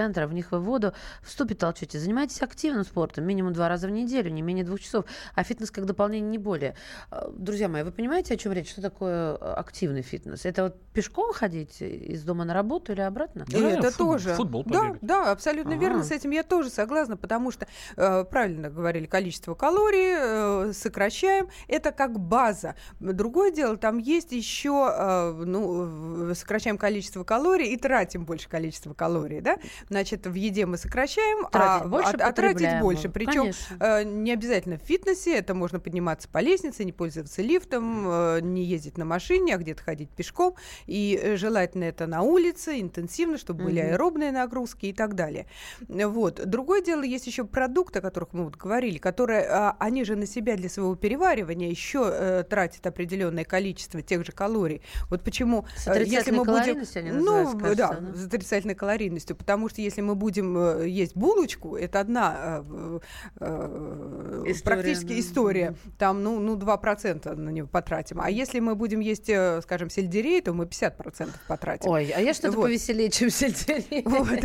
фитнес-центры. 0.02 0.28
В 0.28 0.34
них 0.34 0.52
вы 0.52 0.60
в 0.60 0.64
воду 0.64 0.94
в 1.24 1.30
ступе 1.32 1.56
толчете. 1.56 2.00
Занимайтесь 2.00 2.42
активным 2.42 2.84
спортом, 2.84 3.26
минимум 3.26 3.54
два 3.54 3.70
раза 3.70 3.88
в 3.88 3.92
неделю, 3.92 4.30
не 4.32 4.42
менее 4.42 4.66
двух 4.66 4.80
часов. 4.80 5.06
А 5.36 5.44
фитнес 5.44 5.72
как 5.72 5.86
дополнение 5.86 6.30
не 6.30 6.38
более. 6.38 6.76
Э, 7.12 7.30
Друзья 7.34 7.68
мои, 7.68 7.84
вы 7.84 7.92
понимаете, 7.92 8.34
о 8.34 8.38
чем 8.38 8.52
речь? 8.54 8.72
Что 8.72 8.82
такое 8.82 9.34
э, 9.36 9.54
активный 9.54 10.02
фитнес? 10.02 10.46
Это 10.46 10.64
вот 10.64 10.82
пешком 10.94 11.34
ходить 11.34 11.82
из 11.82 12.24
дома 12.24 12.46
на 12.46 12.54
работу 12.54 12.92
или 12.94 13.02
обратно? 13.02 13.46
Да, 13.48 13.58
это 13.58 13.92
футбол- 13.92 14.14
тоже. 14.14 14.34
футбол 14.34 14.64
да, 14.66 14.80
побегать. 14.80 15.00
да, 15.02 15.32
абсолютно 15.32 15.74
Ага. 15.74 15.82
верно. 15.82 16.04
С 16.04 16.12
этим 16.12 16.32
я 16.32 16.44
тоже 16.44 16.70
согласна, 16.70 17.18
потому 17.18 17.52
что 17.52 17.68
э, 17.96 18.24
правильно 18.26 18.70
говорили, 18.70 19.06
количество 19.06 19.54
калорий 19.56 20.70
э, 20.70 20.74
сокращаем. 20.74 21.50
Это 21.68 21.92
как 21.92 22.20
база. 22.20 22.76
Другое 23.00 23.52
дело, 23.52 23.78
там 23.78 23.98
есть 23.98 24.32
еще, 24.32 24.94
э, 24.98 25.32
ну, 25.46 26.34
сокращаем 26.34 26.78
количество 26.78 27.24
калорий 27.24 27.68
и 27.74 27.78
тратим 27.78 28.26
больше 28.26 28.50
количества 28.50 28.94
калорий, 28.94 29.42
да. 29.42 29.58
Значит, 29.91 30.25
в 30.25 30.34
еде 30.34 30.65
мы 30.65 30.77
сокращаем, 30.77 31.49
Тратить 31.51 31.86
а, 31.86 31.88
больше, 31.88 32.15
а- 32.17 32.30
а 32.30 32.32
тратить 32.32 32.80
больше. 32.80 33.10
Причем 33.10 33.41
Конечно. 33.41 33.77
э, 33.80 34.04
не 34.06 34.32
обязательно 34.32 34.77
в 34.77 34.82
фитнесе, 34.82 35.38
это 35.38 35.54
можно 35.54 35.82
подниматься 35.82 36.30
по 36.30 36.38
лестнице, 36.38 36.86
не 36.86 36.93
пользоваться 36.93 37.41
лифтом, 37.41 38.06
э, 38.08 38.39
не 38.41 38.63
ездить 38.63 38.97
на 38.97 39.04
машине, 39.04 39.56
а 39.56 39.58
где-то 39.58 39.84
ходить 39.84 40.10
пешком. 40.10 40.56
И 40.88 41.19
э, 41.21 41.36
желательно 41.36 41.84
это 41.84 42.08
на 42.08 42.21
улице, 42.21 42.80
интенсивно, 42.80 43.38
чтобы 43.38 43.65
были 43.65 43.80
аэробные 43.80 44.32
нагрузки 44.32 44.86
и 44.86 44.93
так 44.93 45.15
далее. 45.15 45.45
Вот. 45.89 46.41
Другое 46.45 46.82
дело, 46.82 47.04
есть 47.04 47.27
еще 47.27 47.43
продукты, 47.43 47.99
о 47.99 48.01
которых 48.01 48.32
мы 48.32 48.45
вот 48.45 48.56
говорили, 48.56 48.97
которые, 48.97 49.45
а, 49.49 49.75
они 49.77 50.06
же 50.06 50.15
на 50.15 50.25
себя 50.25 50.56
для 50.56 50.69
своего 50.69 50.95
переваривания 50.95 51.69
еще 51.69 52.10
э, 52.10 52.43
тратят 52.49 52.88
определенное 52.88 53.43
количество 53.43 54.01
тех 54.01 54.25
же 54.25 54.32
калорий. 54.32 54.82
Вот 55.10 55.21
почему, 55.21 55.65
э, 55.86 56.04
если 56.06 56.32
мы 56.32 56.45
будем... 56.45 56.82
Ну, 57.23 57.60
кажется, 57.60 57.75
да, 57.75 57.93
да? 57.99 58.17
с 58.17 58.25
отрицательной 58.25 58.75
калорийностью, 58.75 59.36
потому 59.36 59.67
что 59.67 59.81
если 59.84 60.02
мы 60.02 60.15
будем 60.15 60.58
э, 60.58 60.88
есть 60.88 61.15
булочку, 61.15 61.76
это 61.76 62.00
одна 62.00 62.63
э, 62.70 63.00
э, 63.39 64.44
История, 64.48 64.76
практически 64.76 65.13
да. 65.13 65.20
история, 65.20 65.76
там, 65.98 66.24
ну, 66.24 66.39
ну, 66.39 66.58
2% 66.58 67.36
на 67.36 67.50
него 67.50 67.67
потратим. 67.67 68.22
А 68.22 68.30
если 68.30 68.60
мы 68.60 68.76
будем 68.76 69.00
есть, 69.00 69.30
скажем, 69.63 69.89
сельдерей, 69.89 70.41
то 70.41 70.54
мы 70.54 70.65
50% 70.65 71.30
потратим. 71.48 71.89
Ой, 71.89 72.12
а 72.15 72.20
я 72.22 72.34
что-то 72.34 72.58
Вот. 72.58 72.63
повеселее, 72.63 73.10
чем 73.10 73.30
сельдерей. 73.30 74.04
Вот. 74.06 74.28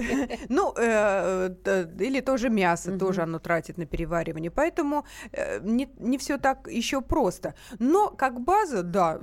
Ну, 0.48 0.72
или 0.72 2.20
тоже 2.20 2.50
мясо, 2.50 2.96
тоже 2.98 3.22
оно 3.22 3.38
тратит 3.38 3.78
на 3.78 3.86
переваривание. 3.86 4.50
Поэтому 4.50 5.04
не, 5.60 5.88
не 5.98 6.18
все 6.18 6.38
так 6.38 6.68
еще 6.68 7.00
просто. 7.00 7.54
Но 7.78 8.10
как 8.10 8.40
база, 8.40 8.82
да, 8.82 9.20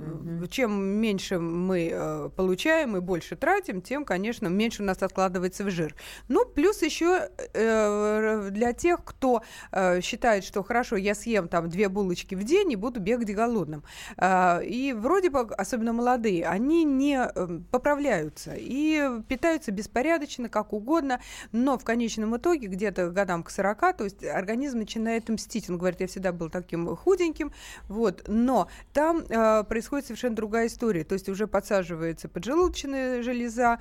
чем 0.50 0.84
меньше 0.84 1.38
мы 1.38 2.30
получаем 2.36 2.96
и 2.96 3.00
больше 3.00 3.36
тратим, 3.36 3.80
тем, 3.80 4.04
конечно, 4.04 4.48
меньше 4.48 4.82
у 4.82 4.86
нас 4.86 5.02
откладывается 5.02 5.64
в 5.64 5.70
жир. 5.70 5.94
Ну, 6.28 6.44
плюс 6.46 6.82
еще 6.82 7.28
э, 7.52 8.48
для 8.50 8.72
тех, 8.72 9.04
кто 9.04 9.42
э, 9.72 10.00
считает, 10.00 10.44
что 10.44 10.62
хорошо, 10.62 10.96
я 10.96 11.14
съем 11.14 11.48
там 11.48 11.68
две 11.68 11.88
булочки 11.88 12.34
в 12.34 12.44
день 12.44 12.72
и 12.72 12.76
буду 12.76 13.00
бегать 13.00 13.34
голодным. 13.34 13.82
А, 14.16 14.60
И 14.60 14.92
вроде 14.92 15.30
бы, 15.30 15.40
особенно 15.40 15.92
молодые, 15.92 16.46
они 16.46 16.84
не 16.84 17.16
э, 17.16 17.60
поправляются 17.70 18.54
и 18.56 19.20
питаются 19.28 19.70
беспорядочно, 19.72 20.48
как 20.48 20.72
угодно, 20.72 21.20
но 21.52 21.78
в 21.78 21.84
конечном 21.84 22.36
итоге, 22.36 22.68
где-то 22.68 23.10
годам 23.10 23.42
к 23.42 23.50
40, 23.50 23.96
то 23.96 24.04
есть 24.04 24.24
организм 24.24 24.78
начинает 24.78 25.28
мстить. 25.28 25.68
Он 25.70 25.78
говорит, 25.78 26.00
я 26.00 26.06
всегда 26.06 26.32
был 26.32 26.50
таким 26.50 26.96
худеньким, 26.96 27.52
вот, 27.88 28.24
но 28.26 28.68
там 28.92 29.24
э, 29.28 29.64
происходит 29.64 30.06
совершенно 30.06 30.36
другая 30.36 30.66
история, 30.66 31.04
то 31.04 31.14
есть 31.14 31.28
уже 31.28 31.46
подсаживается 31.46 32.28
поджелудочная 32.28 33.22
железа, 33.22 33.78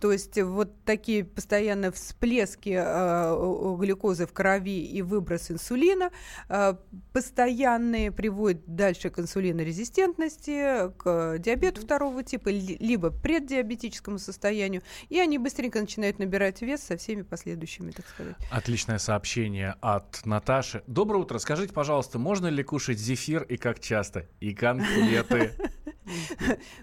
то 0.00 0.12
есть 0.12 0.40
вот 0.40 0.70
такие 0.84 1.24
постоянные 1.24 1.55
всплески 1.92 2.70
э, 2.70 3.32
у- 3.34 3.72
у 3.72 3.76
глюкозы 3.76 4.26
в 4.26 4.32
крови 4.32 4.84
и 4.84 5.02
выброс 5.02 5.50
инсулина 5.50 6.10
э, 6.48 6.74
постоянные 7.12 8.12
приводят 8.12 8.62
дальше 8.66 9.10
к 9.10 9.18
инсулинорезистентности, 9.18 10.90
к 10.96 11.38
диабету 11.38 11.80
второго 11.82 12.22
типа, 12.22 12.48
ли- 12.48 12.76
либо 12.80 13.10
преддиабетическому 13.10 14.18
состоянию, 14.18 14.82
и 15.08 15.18
они 15.18 15.38
быстренько 15.38 15.80
начинают 15.80 16.18
набирать 16.18 16.62
вес 16.62 16.82
со 16.82 16.96
всеми 16.96 17.22
последующими, 17.22 17.90
так 17.90 18.06
сказать. 18.08 18.36
Отличное 18.50 18.98
сообщение 18.98 19.74
от 19.80 20.24
Наташи. 20.24 20.82
Доброе 20.86 21.18
утро. 21.18 21.38
Скажите, 21.38 21.72
пожалуйста, 21.72 22.18
можно 22.18 22.46
ли 22.48 22.62
кушать 22.62 22.98
зефир 22.98 23.42
и 23.42 23.56
как 23.56 23.80
часто? 23.80 24.26
И 24.40 24.54
конфеты. 24.54 25.52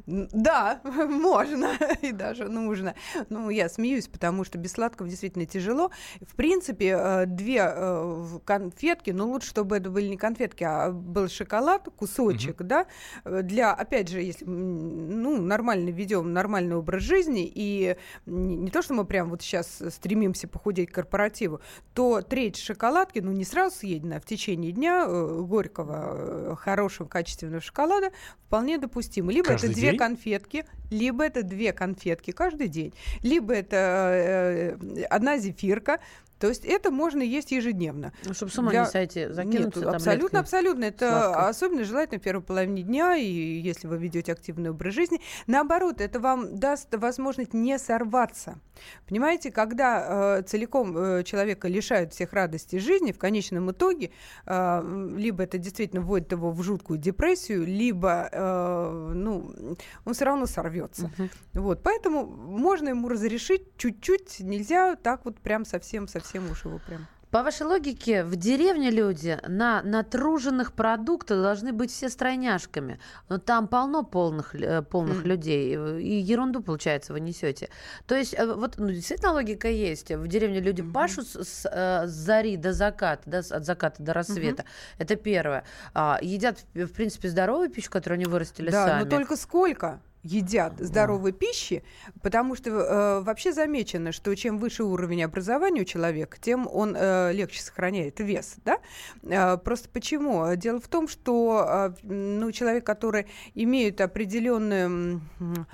Да, 0.05 0.81
можно 0.83 1.71
и 2.01 2.11
даже 2.11 2.45
нужно. 2.49 2.95
Ну, 3.29 3.49
я 3.49 3.69
смеюсь, 3.69 4.07
потому 4.07 4.43
что 4.43 4.57
без 4.57 4.73
сладкого 4.73 5.09
действительно 5.09 5.45
тяжело. 5.45 5.91
В 6.21 6.35
принципе, 6.35 6.95
э, 6.97 7.25
две 7.25 7.63
э, 7.65 8.25
конфетки, 8.45 9.11
ну, 9.11 9.29
лучше, 9.29 9.49
чтобы 9.49 9.77
это 9.77 9.89
были 9.89 10.07
не 10.07 10.17
конфетки, 10.17 10.63
а 10.63 10.91
был 10.91 11.29
шоколад, 11.29 11.87
кусочек, 11.95 12.61
да, 12.63 12.85
э, 13.23 13.41
для, 13.43 13.73
опять 13.73 14.09
же, 14.09 14.21
если, 14.21 14.45
ну, 14.45 15.41
нормально 15.41 15.89
ведем 15.89 16.33
нормальный 16.33 16.75
образ 16.75 17.03
жизни, 17.03 17.49
и 17.53 17.95
не, 18.25 18.69
то, 18.69 18.81
что 18.81 18.93
мы 18.93 19.05
прям 19.05 19.29
вот 19.29 19.41
сейчас 19.41 19.81
стремимся 19.89 20.47
похудеть 20.47 20.91
к 20.91 20.95
корпоративу, 20.95 21.61
то 21.93 22.21
треть 22.21 22.57
шоколадки, 22.57 23.19
ну, 23.19 23.31
не 23.31 23.45
сразу 23.45 23.77
съедена, 23.77 24.17
а 24.17 24.19
в 24.19 24.25
течение 24.25 24.71
дня 24.71 25.05
горького, 25.05 26.55
хорошего, 26.55 27.07
качественного 27.07 27.61
шоколада 27.61 28.11
вполне 28.45 28.77
допустимо. 28.77 29.12
Либо 29.21 29.49
Каждый 29.49 29.67
это 29.67 29.75
две 29.75 29.89
день? 29.91 29.99
конфетки, 29.99 30.65
либо 30.91 31.23
это 31.25 31.43
две 31.43 31.73
конфетки 31.73 32.31
каждый 32.31 32.67
день, 32.67 32.93
либо 33.21 33.53
это 33.53 34.75
э, 34.77 35.03
одна 35.09 35.37
зефирка. 35.37 35.99
То 36.43 36.49
есть 36.49 36.65
это 36.65 36.91
можно 36.91 37.21
есть 37.21 37.53
ежедневно. 37.53 38.11
Ну, 38.25 38.33
чтобы 38.33 38.51
с 38.51 38.57
ума 38.57 38.69
Для- 38.69 38.81
не 38.81 38.87
сойти, 38.87 39.29
закинуться 39.29 39.79
Нет, 39.79 39.95
абсолютно, 39.95 40.39
абсолютно. 40.41 40.83
Это 40.83 41.09
сладкой. 41.09 41.49
особенно 41.49 41.83
желательно 41.85 42.19
в 42.19 42.21
первой 42.21 42.43
половине 42.43 42.83
дня, 42.83 43.15
и 43.15 43.25
если 43.25 43.87
вы 43.87 43.97
ведете 43.97 44.33
активный 44.33 44.71
образ 44.71 44.93
жизни. 44.93 45.21
Наоборот, 45.47 46.01
это 46.01 46.19
вам 46.19 46.59
даст 46.59 46.93
возможность 46.95 47.53
не 47.53 47.79
сорваться. 47.79 48.59
Понимаете, 49.07 49.51
когда 49.51 50.39
э, 50.39 50.41
целиком 50.41 50.97
э, 50.97 51.23
человека 51.23 51.69
лишают 51.69 52.11
всех 52.11 52.33
радостей 52.33 52.79
жизни, 52.79 53.13
в 53.13 53.17
конечном 53.17 53.71
итоге 53.71 54.11
э, 54.45 55.13
либо 55.15 55.43
это 55.43 55.57
действительно 55.57 56.01
вводит 56.01 56.33
его 56.33 56.51
в 56.51 56.61
жуткую 56.61 56.99
депрессию, 56.99 57.65
либо 57.65 58.27
э, 58.31 59.11
ну, 59.15 59.77
он 60.03 60.13
все 60.13 60.25
равно 60.25 60.45
сорвется. 60.45 61.09
Мгм. 61.17 61.29
Вот, 61.53 61.83
поэтому 61.83 62.25
можно 62.25 62.89
ему 62.89 63.07
разрешить 63.07 63.77
чуть-чуть, 63.77 64.41
нельзя 64.41 64.95
так 64.95 65.23
вот 65.23 65.39
прям 65.39 65.63
совсем-совсем 65.63 66.32
уж 66.49 66.65
его 66.65 66.79
прям. 66.79 67.07
По 67.31 67.41
вашей 67.41 67.65
логике, 67.65 68.23
в 68.23 68.35
деревне 68.35 68.91
люди 68.91 69.39
на 69.47 69.81
натруженных 69.81 70.73
продуктах 70.73 71.41
должны 71.41 71.73
быть 71.73 71.89
все 71.89 72.09
стройняшками. 72.09 72.99
Но 73.27 73.39
там 73.39 73.67
полно 73.67 74.03
полных, 74.03 74.53
э, 74.53 74.83
полных 74.83 75.21
Мгм. 75.21 75.27
людей. 75.29 75.75
И 75.99 76.19
ерунду, 76.19 76.61
получается, 76.61 77.11
вы 77.11 77.21
несете. 77.21 77.69
То 78.05 78.13
есть, 78.15 78.35
э, 78.37 78.45
вот 78.45 78.75
ну, 78.77 78.89
действительно 78.91 79.31
логика 79.31 79.67
есть. 79.67 80.11
В 80.11 80.27
деревне 80.27 80.59
люди 80.59 80.81
Мгм. 80.81 80.93
пашут 80.93 81.27
с, 81.27 81.43
с, 81.43 81.65
э, 81.71 82.05
с 82.05 82.11
зари 82.11 82.55
до 82.55 82.71
заката, 82.71 83.23
да, 83.25 83.39
от 83.39 83.65
заката 83.65 84.03
до 84.03 84.13
рассвета. 84.13 84.63
Это 84.99 85.15
первое. 85.15 85.63
А, 85.95 86.19
едят, 86.21 86.59
в 86.75 86.93
принципе, 86.93 87.29
здоровую 87.29 87.71
пищу, 87.71 87.89
которую 87.89 88.17
они 88.17 88.25
вырастили 88.25 88.69
Да, 88.69 88.85
сами. 88.85 89.03
но 89.05 89.09
только 89.09 89.35
сколько 89.37 89.99
едят 90.23 90.79
здоровой 90.79 91.33
пищи, 91.33 91.83
потому 92.21 92.55
что 92.55 92.69
э, 92.69 93.21
вообще 93.21 93.51
замечено, 93.51 94.11
что 94.11 94.33
чем 94.35 94.57
выше 94.57 94.83
уровень 94.83 95.23
образования 95.23 95.81
у 95.81 95.85
человека, 95.85 96.37
тем 96.39 96.67
он 96.71 96.95
э, 96.97 97.33
легче 97.33 97.61
сохраняет 97.61 98.19
вес, 98.19 98.55
да? 98.65 98.79
Э, 99.23 99.57
просто 99.57 99.89
почему? 99.89 100.55
Дело 100.55 100.79
в 100.79 100.87
том, 100.87 101.07
что 101.07 101.65
э, 101.67 101.93
ну, 102.03 102.51
человек, 102.51 102.85
который 102.85 103.27
имеет 103.53 103.99
определенную 104.01 105.21
м, 105.39 105.67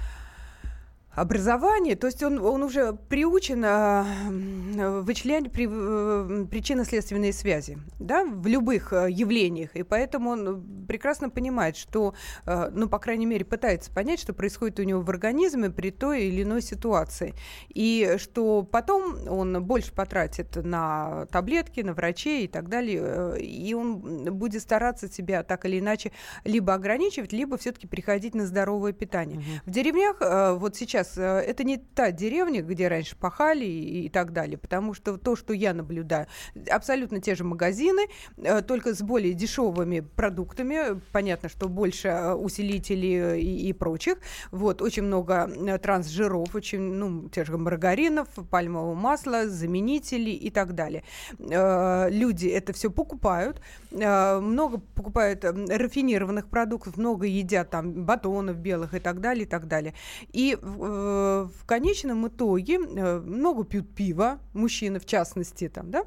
образование, 1.19 1.95
то 1.95 2.08
есть 2.08 2.23
он, 2.23 2.39
он 2.39 2.63
уже 2.63 2.93
приучен 3.10 3.63
а, 3.65 4.05
м, 4.27 5.03
вычислять 5.03 5.51
при, 5.51 5.67
э, 5.69 6.45
причинно-следственные 6.45 7.34
связи 7.34 7.77
да, 7.99 8.23
в 8.23 8.47
любых 8.47 8.93
э, 8.93 9.08
явлениях, 9.12 9.75
и 9.75 9.84
поэтому 9.84 10.29
он 10.32 10.86
прекрасно 10.88 11.29
понимает, 11.29 11.75
что, 11.75 12.13
э, 12.45 12.69
ну, 12.73 12.88
по 12.88 12.99
крайней 12.99 13.25
мере, 13.25 13.43
пытается 13.43 13.91
понять, 13.91 14.21
что 14.21 14.34
происходит 14.34 14.79
у 14.79 14.84
него 14.84 15.01
в 15.01 15.10
организме 15.10 15.69
при 15.69 15.91
той 15.91 16.23
или 16.23 16.43
иной 16.43 16.62
ситуации, 16.62 17.34
и 17.67 18.15
что 18.17 18.63
потом 18.63 19.27
он 19.27 19.62
больше 19.63 19.93
потратит 19.93 20.55
на 20.55 21.25
таблетки, 21.32 21.82
на 21.82 21.93
врачей 21.93 22.45
и 22.45 22.47
так 22.47 22.69
далее, 22.69 23.41
и 23.41 23.73
он 23.73 23.99
будет 24.34 24.62
стараться 24.62 25.12
себя 25.12 25.43
так 25.43 25.65
или 25.65 25.79
иначе 25.79 26.13
либо 26.45 26.73
ограничивать, 26.73 27.34
либо 27.34 27.58
все-таки 27.58 27.88
переходить 27.88 28.36
на 28.36 28.45
здоровое 28.45 28.93
питание. 28.93 29.41
В 29.65 29.71
деревнях 29.71 30.21
вот 30.60 30.75
сейчас 30.75 31.09
э, 31.17 31.22
это 31.22 31.63
не 31.63 31.78
та 31.78 32.12
деревня, 32.12 32.62
где 32.62 32.88
раньше 32.88 33.15
пахали 33.15 33.65
и, 33.65 34.06
и 34.06 34.10
так 34.10 34.34
далее, 34.34 34.58
потому 34.58 34.93
что 34.93 35.17
то, 35.17 35.36
что 35.36 35.54
я 35.54 35.74
наблюдаю, 35.74 36.28
абсолютно 36.69 37.22
те 37.22 37.36
же 37.36 37.43
магазины, 37.43 38.08
э, 38.38 38.62
только 38.62 38.93
с 38.93 39.02
более 39.02 39.34
дешевыми 39.34 40.02
продуктами. 40.02 41.00
Понятно, 41.12 41.50
что 41.50 41.69
больше 41.69 42.08
э, 42.08 42.34
усилителей 42.34 43.39
и, 43.39 43.69
и 43.69 43.74
прочих. 43.74 44.17
Вот 44.52 44.82
очень 44.82 45.04
много 45.04 45.50
трансжиров, 45.82 46.56
очень 46.56 46.82
ну 46.82 47.30
те 47.30 47.45
же 47.45 47.58
маргаринов, 47.58 48.28
пальмового 48.50 48.95
масла, 48.95 49.48
заменителей 49.48 50.34
и 50.34 50.50
так 50.50 50.74
далее. 50.76 51.04
Люди 51.38 52.48
это 52.48 52.74
все 52.74 52.89
покупают, 52.89 53.62
много 53.91 54.80
покупают 54.95 55.43
э, 55.43 55.52
рафинированных 55.78 56.48
продуктов, 56.48 56.98
много 56.98 57.26
едят 57.26 57.69
там 57.69 58.04
батонов 58.06 58.58
белых 58.58 58.93
и 58.93 59.00
так 59.00 59.19
далее, 59.22 59.45
и 59.45 59.48
так 59.48 59.67
далее. 59.67 59.93
И 60.32 60.58
э, 60.89 61.47
в 61.62 61.65
конечном 61.65 62.28
итоге 62.28 62.75
э, 62.75 63.19
много 63.19 63.63
пьют 63.63 63.93
пива, 63.95 64.39
мужчины 64.54 64.99
в 64.99 65.06
частности, 65.06 65.69
там, 65.69 65.91
да, 65.91 66.04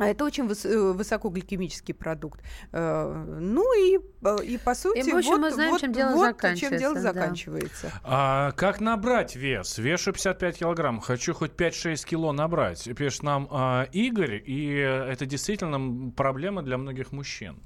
А 0.00 0.06
это 0.06 0.24
очень 0.24 0.44
выс- 0.46 0.68
э, 0.68 0.92
высокогликемический 0.92 1.92
продукт. 1.92 2.40
Э, 2.72 3.24
Ну 3.40 3.64
и, 3.76 3.98
э, 4.22 4.44
и 4.44 4.56
по 4.58 4.74
сути, 4.76 5.10
в 5.10 5.16
общем, 5.16 5.30
вот, 5.32 5.40
мы 5.40 5.50
знаем, 5.50 5.70
вот- 5.72 5.80
чем 5.80 5.92
дело 5.92 6.12
вот 6.14 6.36
чем 6.56 6.78
дело 6.78 6.94
заканчивается, 6.94 6.94
да. 7.02 7.12
заканчивается. 7.12 7.92
А 8.04 8.52
как 8.52 8.80
набрать 8.80 9.34
вес? 9.34 9.76
Вешу 9.78 10.12
55 10.12 10.58
килограмм. 10.58 11.00
Хочу 11.00 11.34
хоть 11.34 11.50
5-6 11.56 12.04
кило 12.06 12.32
набрать. 12.32 12.88
Пишет 12.96 13.24
нам 13.24 13.48
а, 13.50 13.88
Игорь, 13.90 14.40
и 14.46 14.68
это 14.76 15.26
действительно 15.26 16.12
проблема 16.12 16.62
для 16.62 16.78
многих 16.78 17.10
мужчин. 17.10 17.56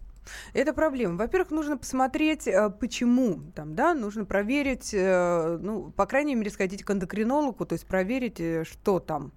Это 0.52 0.72
проблема. 0.72 1.16
Во-первых, 1.16 1.50
нужно 1.50 1.76
посмотреть, 1.76 2.46
э, 2.46 2.70
почему 2.70 3.40
там, 3.54 3.74
да, 3.74 3.94
нужно 3.94 4.24
проверить, 4.24 4.90
э, 4.92 5.58
ну, 5.60 5.90
по 5.90 6.06
крайней 6.06 6.34
мере, 6.34 6.50
сходить 6.50 6.84
к 6.84 6.90
эндокринологу, 6.90 7.64
то 7.66 7.74
есть 7.74 7.86
проверить, 7.86 8.40
э, 8.40 8.64
что 8.64 9.00
там 9.00 9.32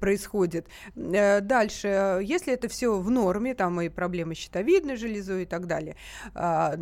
происходит. 0.00 0.66
Дальше, 0.94 2.20
если 2.22 2.52
это 2.52 2.68
все 2.68 2.98
в 2.98 3.10
норме, 3.10 3.54
там 3.54 3.80
и 3.80 3.88
проблемы 3.88 4.34
с 4.34 4.38
щитовидной 4.38 4.96
железой 4.96 5.42
и 5.42 5.46
так 5.46 5.66
далее, 5.66 5.96
а, 6.34 6.76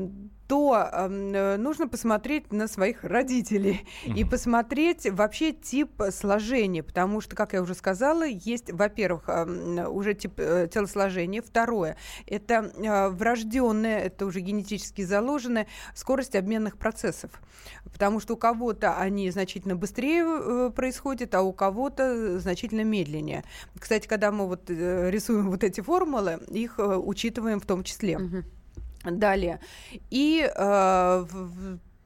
то 0.48 0.88
эм, 0.90 1.34
э, 1.34 1.56
нужно 1.58 1.86
посмотреть 1.86 2.52
на 2.52 2.66
своих 2.68 3.04
родителей 3.04 3.86
и 4.06 4.24
посмотреть 4.24 5.08
вообще 5.08 5.52
тип 5.52 6.02
сложения, 6.10 6.82
потому 6.82 7.20
что, 7.20 7.36
как 7.36 7.52
я 7.52 7.60
уже 7.60 7.74
сказала, 7.74 8.26
есть, 8.26 8.72
во-первых, 8.72 9.28
эм, 9.28 9.78
уже 9.94 10.14
тип 10.14 10.32
э, 10.38 10.66
телосложения, 10.72 11.42
второе, 11.42 11.98
это 12.26 12.72
э, 12.74 13.08
врожденная, 13.10 13.98
это 13.98 14.24
уже 14.24 14.40
генетически 14.40 15.02
заложенная 15.02 15.66
скорость 15.94 16.34
обменных 16.34 16.78
процессов, 16.78 17.30
потому 17.84 18.18
что 18.18 18.32
у 18.34 18.36
кого-то 18.38 18.96
они 18.96 19.30
значительно 19.30 19.76
быстрее 19.76 20.24
э, 20.24 20.70
происходят, 20.74 21.34
а 21.34 21.42
у 21.42 21.52
кого-то 21.52 22.38
значительно 22.38 22.84
медленнее. 22.84 23.44
Кстати, 23.78 24.08
когда 24.08 24.32
мы 24.32 24.46
вот 24.46 24.70
э, 24.70 25.10
рисуем 25.10 25.50
вот 25.50 25.62
эти 25.62 25.82
формулы, 25.82 26.40
их 26.48 26.78
э, 26.78 26.96
учитываем 26.96 27.60
в 27.60 27.66
том 27.66 27.84
числе. 27.84 28.18
Далее. 29.04 29.60
И 30.10 30.50
э, 30.54 31.26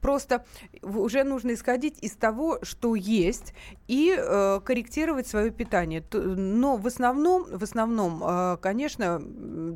просто 0.03 0.45
уже 0.81 1.23
нужно 1.23 1.53
исходить 1.53 1.97
из 2.03 2.11
того, 2.11 2.59
что 2.61 2.95
есть, 2.95 3.53
и 3.87 4.13
э, 4.15 4.59
корректировать 4.63 5.27
свое 5.27 5.49
питание. 5.49 6.03
Но 6.11 6.75
в 6.75 6.85
основном, 6.85 7.45
в 7.45 7.63
основном, 7.63 8.21
э, 8.23 8.57
конечно, 8.61 9.21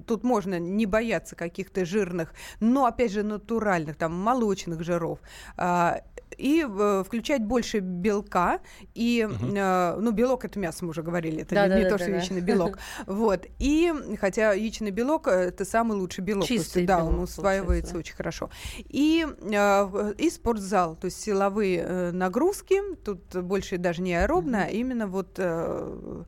тут 0.06 0.24
можно 0.24 0.60
не 0.60 0.86
бояться 0.86 1.36
каких-то 1.36 1.86
жирных, 1.86 2.34
но 2.60 2.86
опять 2.86 3.12
же 3.12 3.24
натуральных, 3.24 3.96
там 3.96 4.14
молочных 4.14 4.84
жиров. 4.84 5.20
А, 5.56 6.02
и 6.38 6.66
э, 6.68 7.04
включать 7.06 7.44
больше 7.44 7.80
белка. 7.80 8.60
И 8.94 9.28
э, 9.28 9.96
ну 10.00 10.12
белок 10.12 10.46
это 10.46 10.60
мясо 10.60 10.86
мы 10.86 10.92
уже 10.92 11.04
говорили 11.04 11.42
это 11.42 11.56
не, 11.56 11.62
не 11.62 11.68
Да-да-да-да-да. 11.68 11.98
то 11.98 12.04
что 12.04 12.12
яичный 12.12 12.42
белок. 12.42 12.80
Вот. 13.06 13.46
И 13.60 13.94
хотя 14.20 14.54
яичный 14.54 14.92
белок 14.92 15.28
это 15.28 15.66
самый 15.66 15.98
лучший 15.98 16.24
белок 16.24 16.48
то 16.48 16.54
есть, 16.54 16.66
Чистый 16.66 16.86
да 16.86 17.04
он 17.04 17.20
усваивается 17.20 17.94
получается, 17.94 17.98
очень 17.98 18.16
хорошо. 18.16 18.50
И 18.78 19.26
э, 19.42 20.14
и 20.18 20.30
спортзал 20.30 20.96
то 20.96 21.06
есть 21.06 21.22
силовые 21.22 21.84
э, 21.86 22.12
нагрузки. 22.12 22.82
Тут 23.04 23.36
больше 23.36 23.78
даже 23.78 24.02
не 24.02 24.14
аэробно 24.16 24.66
а 24.66 24.68
именно 24.68 25.08
вот 25.08 25.36
э, 25.38 26.24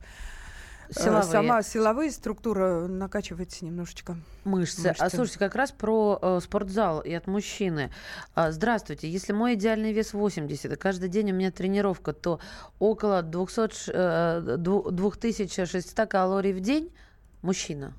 Силовые. 0.90 1.22
сама 1.22 1.62
силовые 1.62 2.10
структура 2.10 2.86
накачивается 2.86 3.64
немножечко 3.64 4.16
Мышцы. 4.44 4.86
А 4.98 5.02
Мышцы. 5.02 5.16
слушайте, 5.16 5.38
как 5.38 5.54
раз 5.54 5.70
про 5.70 6.18
э, 6.20 6.40
спортзал 6.42 7.00
и 7.00 7.12
от 7.12 7.26
мужчины. 7.26 7.90
А, 8.34 8.50
здравствуйте. 8.52 9.08
Если 9.08 9.32
мой 9.32 9.54
идеальный 9.54 9.92
вес 9.92 10.12
80, 10.14 10.72
и 10.72 10.76
каждый 10.76 11.08
день 11.08 11.30
у 11.30 11.34
меня 11.34 11.50
тренировка, 11.50 12.12
то 12.12 12.40
около 12.78 13.22
200, 13.22 13.72
ш- 13.74 13.92
э, 13.94 14.56
дву- 14.56 14.90
2600 14.90 16.06
калорий 16.08 16.52
в 16.52 16.60
день 16.60 16.90
мужчина. 17.42 17.92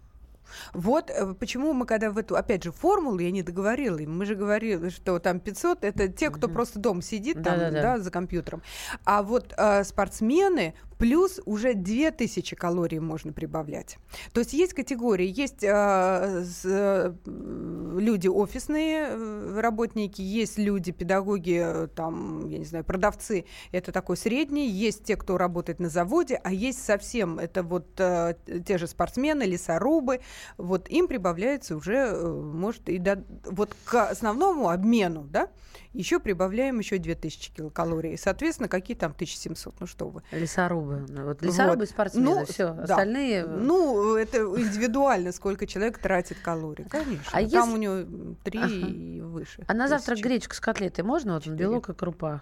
Вот 0.73 1.10
э, 1.10 1.34
почему 1.34 1.71
мы 1.73 1.86
когда 1.86 2.12
в 2.12 2.17
эту, 2.17 2.36
опять 2.36 2.63
же, 2.63 2.71
формулу, 2.73 3.19
я 3.19 3.32
не 3.32 3.41
договорила, 3.43 3.97
мы 3.99 4.25
же 4.25 4.36
говорили, 4.36 4.89
что 4.89 5.17
там 5.19 5.39
500 5.39 5.84
это 5.86 6.08
те, 6.10 6.30
кто 6.30 6.49
просто 6.49 6.80
дома 6.80 7.01
сидит 7.01 7.41
там, 7.41 7.58
да, 7.58 7.99
за 7.99 8.12
компьютером. 8.12 8.62
А 9.06 9.23
вот 9.23 9.54
э, 9.56 9.84
спортсмены 9.86 10.73
плюс 11.02 11.42
уже 11.46 11.74
2000 11.74 12.56
калорий 12.56 13.00
можно 13.00 13.34
прибавлять. 13.34 13.98
То 14.34 14.42
есть 14.42 14.54
есть 14.54 14.74
категории, 14.74 15.26
есть 15.28 15.64
э, 15.64 16.44
с- 16.44 16.62
э, 16.64 17.12
люди 17.26 18.28
офисные 18.28 19.08
э, 19.10 19.60
работники, 19.60 20.22
есть 20.22 20.60
люди, 20.60 20.92
педагоги, 20.92 21.60
э, 21.60 21.88
там, 21.88 22.48
я 22.48 22.60
не 22.60 22.66
знаю, 22.66 22.86
продавцы, 22.86 23.46
это 23.72 23.92
такой 23.92 24.16
средний, 24.16 24.70
есть 24.70 25.04
те, 25.04 25.16
кто 25.16 25.40
работает 25.40 25.80
на 25.80 25.90
заводе, 25.90 26.40
а 26.44 26.54
есть 26.54 26.86
совсем, 26.86 27.40
это 27.40 27.64
вот 27.64 27.88
э, 28.00 28.36
те 28.64 28.78
же 28.78 28.86
спортсмены, 28.86 29.42
лесорубы, 29.42 30.20
вот 30.58 30.88
им 30.88 31.08
прибавляется 31.08 31.76
уже, 31.76 31.96
э, 31.96 32.28
может, 32.32 32.88
и 32.90 33.00
до, 33.00 33.24
вот 33.46 33.76
к 33.86 34.08
основному 34.08 34.70
обмену, 34.70 35.24
да, 35.24 35.50
еще 35.93 36.19
прибавляем 36.19 36.80
еще 36.80 36.97
2000 36.97 37.51
килокалорий. 37.54 38.17
Соответственно, 38.17 38.69
какие 38.69 38.95
там 38.95 39.12
1700, 39.12 39.75
ну 39.80 39.88
что 39.88 40.08
вы. 40.08 40.21
Лесорубы. 40.32 41.06
Ну, 41.10 41.25
Вот 41.25 41.41
лесорубы 41.41 41.80
Вот. 41.82 41.89
спортсмены. 41.89 42.30
Ну, 42.39 42.45
все. 42.45 42.73
да. 42.73 42.84
Остальные. 42.84 43.41
э, 43.41 43.45
Ну, 43.45 44.15
это 44.15 44.38
индивидуально, 44.39 45.32
сколько 45.32 45.67
человек 45.67 45.97
тратит 45.97 46.38
калорий. 46.39 46.86
Конечно. 46.89 47.25
А 47.32 47.41
Там 47.41 47.43
если- 47.43 47.71
у 47.73 47.77
него 47.77 48.36
3 48.43 48.60
Ага. 48.60 48.67
и 48.73 49.21
выше. 49.21 49.63
А 49.67 49.73
на 49.73 49.88
завтрак 49.88 50.19
гречка 50.19 50.56
с 50.56 50.60
котлетой 50.60 51.04
можно? 51.04 51.34
Вот 51.34 51.43
Четыре. 51.43 51.60
белок 51.60 51.89
и 51.89 51.93
крупа. 51.93 52.41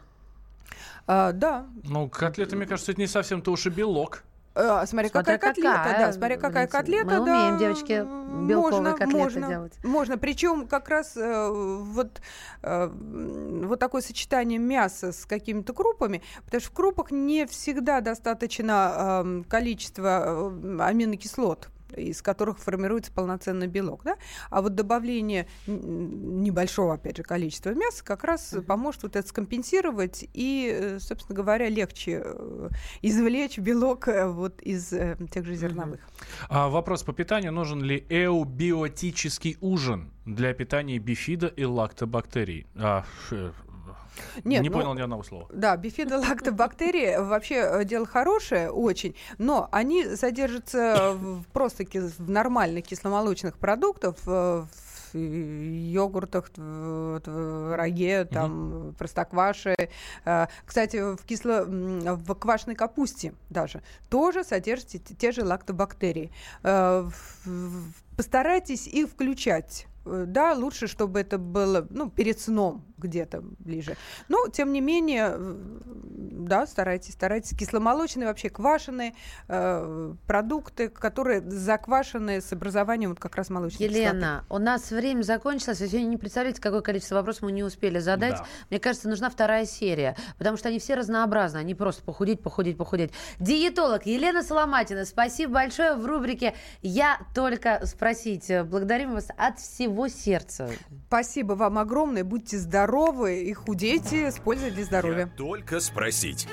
А, 1.07 1.31
да. 1.31 1.65
Ну, 1.83 2.07
котлеты, 2.09 2.55
мне 2.55 2.65
кажется, 2.67 2.91
это 2.91 3.01
не 3.01 3.07
совсем-то 3.07 3.51
уж 3.51 3.65
и 3.65 3.69
белок. 3.69 4.23
А, 4.55 4.85
смотря, 4.85 5.09
Смотря 5.09 5.37
какая 5.37 5.37
котлета, 5.37 5.77
какая, 5.77 5.99
да, 5.99 6.13
смотря 6.13 6.35
какая 6.35 6.67
Валентина. 6.67 6.79
котлета, 6.79 7.05
Мы 7.05 7.11
да. 7.11 7.21
умеем, 7.21 7.57
девочки, 7.57 8.05
белковые 8.47 8.81
можно, 8.81 8.91
котлеты 8.91 9.17
можно, 9.17 9.47
делать. 9.47 9.73
Можно, 9.83 10.17
причем 10.17 10.67
как 10.67 10.89
раз 10.89 11.15
э, 11.15 11.49
вот, 11.51 12.21
э, 12.63 12.87
вот 12.87 13.79
такое 13.79 14.01
сочетание 14.01 14.59
мяса 14.59 15.11
с 15.11 15.25
какими-то 15.25 15.73
крупами, 15.73 16.23
потому 16.45 16.61
что 16.61 16.71
в 16.71 16.73
крупах 16.73 17.11
не 17.11 17.45
всегда 17.45 18.01
достаточно 18.01 19.21
эм, 19.23 19.43
количества 19.43 20.51
э, 20.51 20.77
аминокислот 20.81 21.69
из 21.95 22.21
которых 22.21 22.59
формируется 22.59 23.11
полноценный 23.11 23.67
белок, 23.67 24.03
да? 24.03 24.17
А 24.49 24.61
вот 24.61 24.75
добавление 24.75 25.47
небольшого, 25.67 26.95
опять 26.95 27.17
же, 27.17 27.23
количества 27.23 27.71
мяса 27.71 28.03
как 28.03 28.23
раз 28.23 28.55
поможет 28.67 29.03
вот 29.03 29.15
это 29.15 29.27
скомпенсировать 29.27 30.25
и, 30.33 30.71
э, 30.71 30.99
собственно 30.99 31.35
говоря, 31.35 31.69
легче 31.69 32.21
э, 32.23 32.69
извлечь 33.01 33.57
белок 33.57 34.07
э, 34.07 34.27
вот 34.27 34.61
из 34.61 34.89
тех 35.31 35.45
же 35.45 35.55
зерновых. 35.55 35.99
А 36.49 36.69
вопрос 36.69 37.03
по 37.03 37.13
питанию. 37.13 37.51
Нужен 37.51 37.81
ли 37.81 38.05
эубиотический 38.09 39.57
ужин 39.61 40.11
для 40.25 40.53
питания 40.53 40.99
бифида 40.99 41.47
и 41.47 41.63
лактобактерий? 41.63 42.67
А, 42.75 43.05
Нет, 44.43 44.61
не 44.61 44.69
ну, 44.69 44.75
понял 44.75 44.93
ни 44.93 45.01
одного 45.01 45.23
слова. 45.23 45.47
Да, 45.51 45.75
бифидолактобактерии 45.77 47.17
вообще 47.19 47.55
э, 47.55 47.85
дело 47.85 48.05
хорошее 48.05 48.71
очень, 48.71 49.15
но 49.37 49.67
они 49.71 50.15
содержатся 50.15 51.13
в, 51.15 51.43
просто 51.51 51.83
в 51.83 52.29
нормальных 52.29 52.85
кисломолочных 52.85 53.57
продуктах, 53.57 54.15
в, 54.25 54.67
йогуртах, 55.13 56.51
в, 56.55 57.75
роге, 57.75 58.25
там, 58.25 58.95
простокваше. 58.97 59.75
Э, 60.25 60.47
Кстати, 60.65 61.15
в, 61.15 61.23
кисло, 61.25 61.65
в 61.65 62.35
квашеной 62.35 62.75
капусте 62.75 63.33
даже 63.49 63.81
тоже 64.09 64.43
содержатся 64.43 64.99
те- 64.99 65.31
же 65.31 65.43
лактобактерии. 65.43 66.31
Э, 66.63 67.09
Постарайтесь 68.17 68.87
их 68.87 69.09
включать. 69.09 69.87
Да, 70.05 70.53
лучше, 70.53 70.87
чтобы 70.87 71.19
это 71.19 71.37
было 71.37 71.87
ну, 71.89 72.09
перед 72.09 72.39
сном 72.39 72.83
где-то 72.99 73.41
ближе. 73.59 73.95
Но, 74.27 74.47
тем 74.47 74.71
не 74.71 74.81
менее, 74.81 75.35
да, 75.37 76.67
старайтесь, 76.67 77.13
старайтесь. 77.13 77.57
Кисломолочные, 77.57 78.27
вообще 78.27 78.49
квашеные 78.49 79.13
э, 79.47 80.13
продукты, 80.27 80.89
которые 80.89 81.41
заквашены 81.41 82.41
с 82.41 82.51
образованием 82.53 83.09
вот 83.09 83.19
как 83.19 83.35
раз 83.35 83.49
молочной 83.49 83.87
кислоты. 83.87 84.07
Елена, 84.07 84.45
у 84.49 84.57
нас 84.57 84.91
время 84.91 85.23
закончилось. 85.23 85.79
Вы 85.79 85.87
сегодня 85.87 86.07
не 86.07 86.17
представляете, 86.17 86.61
какое 86.61 86.81
количество 86.81 87.15
вопросов 87.15 87.43
мы 87.43 87.51
не 87.51 87.63
успели 87.63 87.99
задать. 87.99 88.37
Да. 88.37 88.45
Мне 88.69 88.79
кажется, 88.79 89.09
нужна 89.09 89.29
вторая 89.29 89.65
серия, 89.65 90.15
потому 90.37 90.57
что 90.57 90.69
они 90.69 90.79
все 90.79 90.95
разнообразны. 90.95 91.57
Они 91.57 91.75
просто 91.75 92.03
похудеть, 92.03 92.41
похудеть, 92.41 92.77
похудеть. 92.77 93.11
Диетолог 93.39 94.05
Елена 94.05 94.43
Соломатина, 94.43 95.05
спасибо 95.05 95.53
большое 95.53 95.95
в 95.95 96.05
рубрике 96.05 96.53
«Я 96.81 97.19
только 97.33 97.85
спросить». 97.85 98.51
Благодарим 98.65 99.13
вас 99.13 99.27
от 99.37 99.59
всего 99.59 100.07
сердца. 100.07 100.69
Спасибо 101.07 101.53
вам 101.53 101.77
огромное. 101.77 102.23
Будьте 102.23 102.57
здоровы 102.57 102.88
и 103.47 103.53
худейте 103.53 104.31
с 104.31 104.39
пользой 104.39 104.71
для 104.71 104.83
здоровья. 104.83 105.29
Только 105.37 105.79
спросить. 105.79 106.47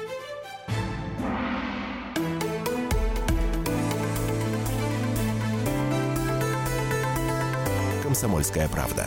Комсомольская 8.02 8.68
правда. 8.68 9.06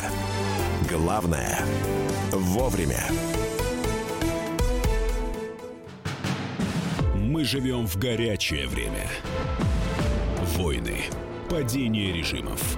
Главное– 0.89 1.59
вовремя. 2.31 3.03
Мы 7.15 7.43
живем 7.43 7.87
в 7.87 7.97
горячее 7.97 8.67
время. 8.67 9.07
Войны, 10.57 10.97
падение 11.49 12.11
режимов, 12.11 12.77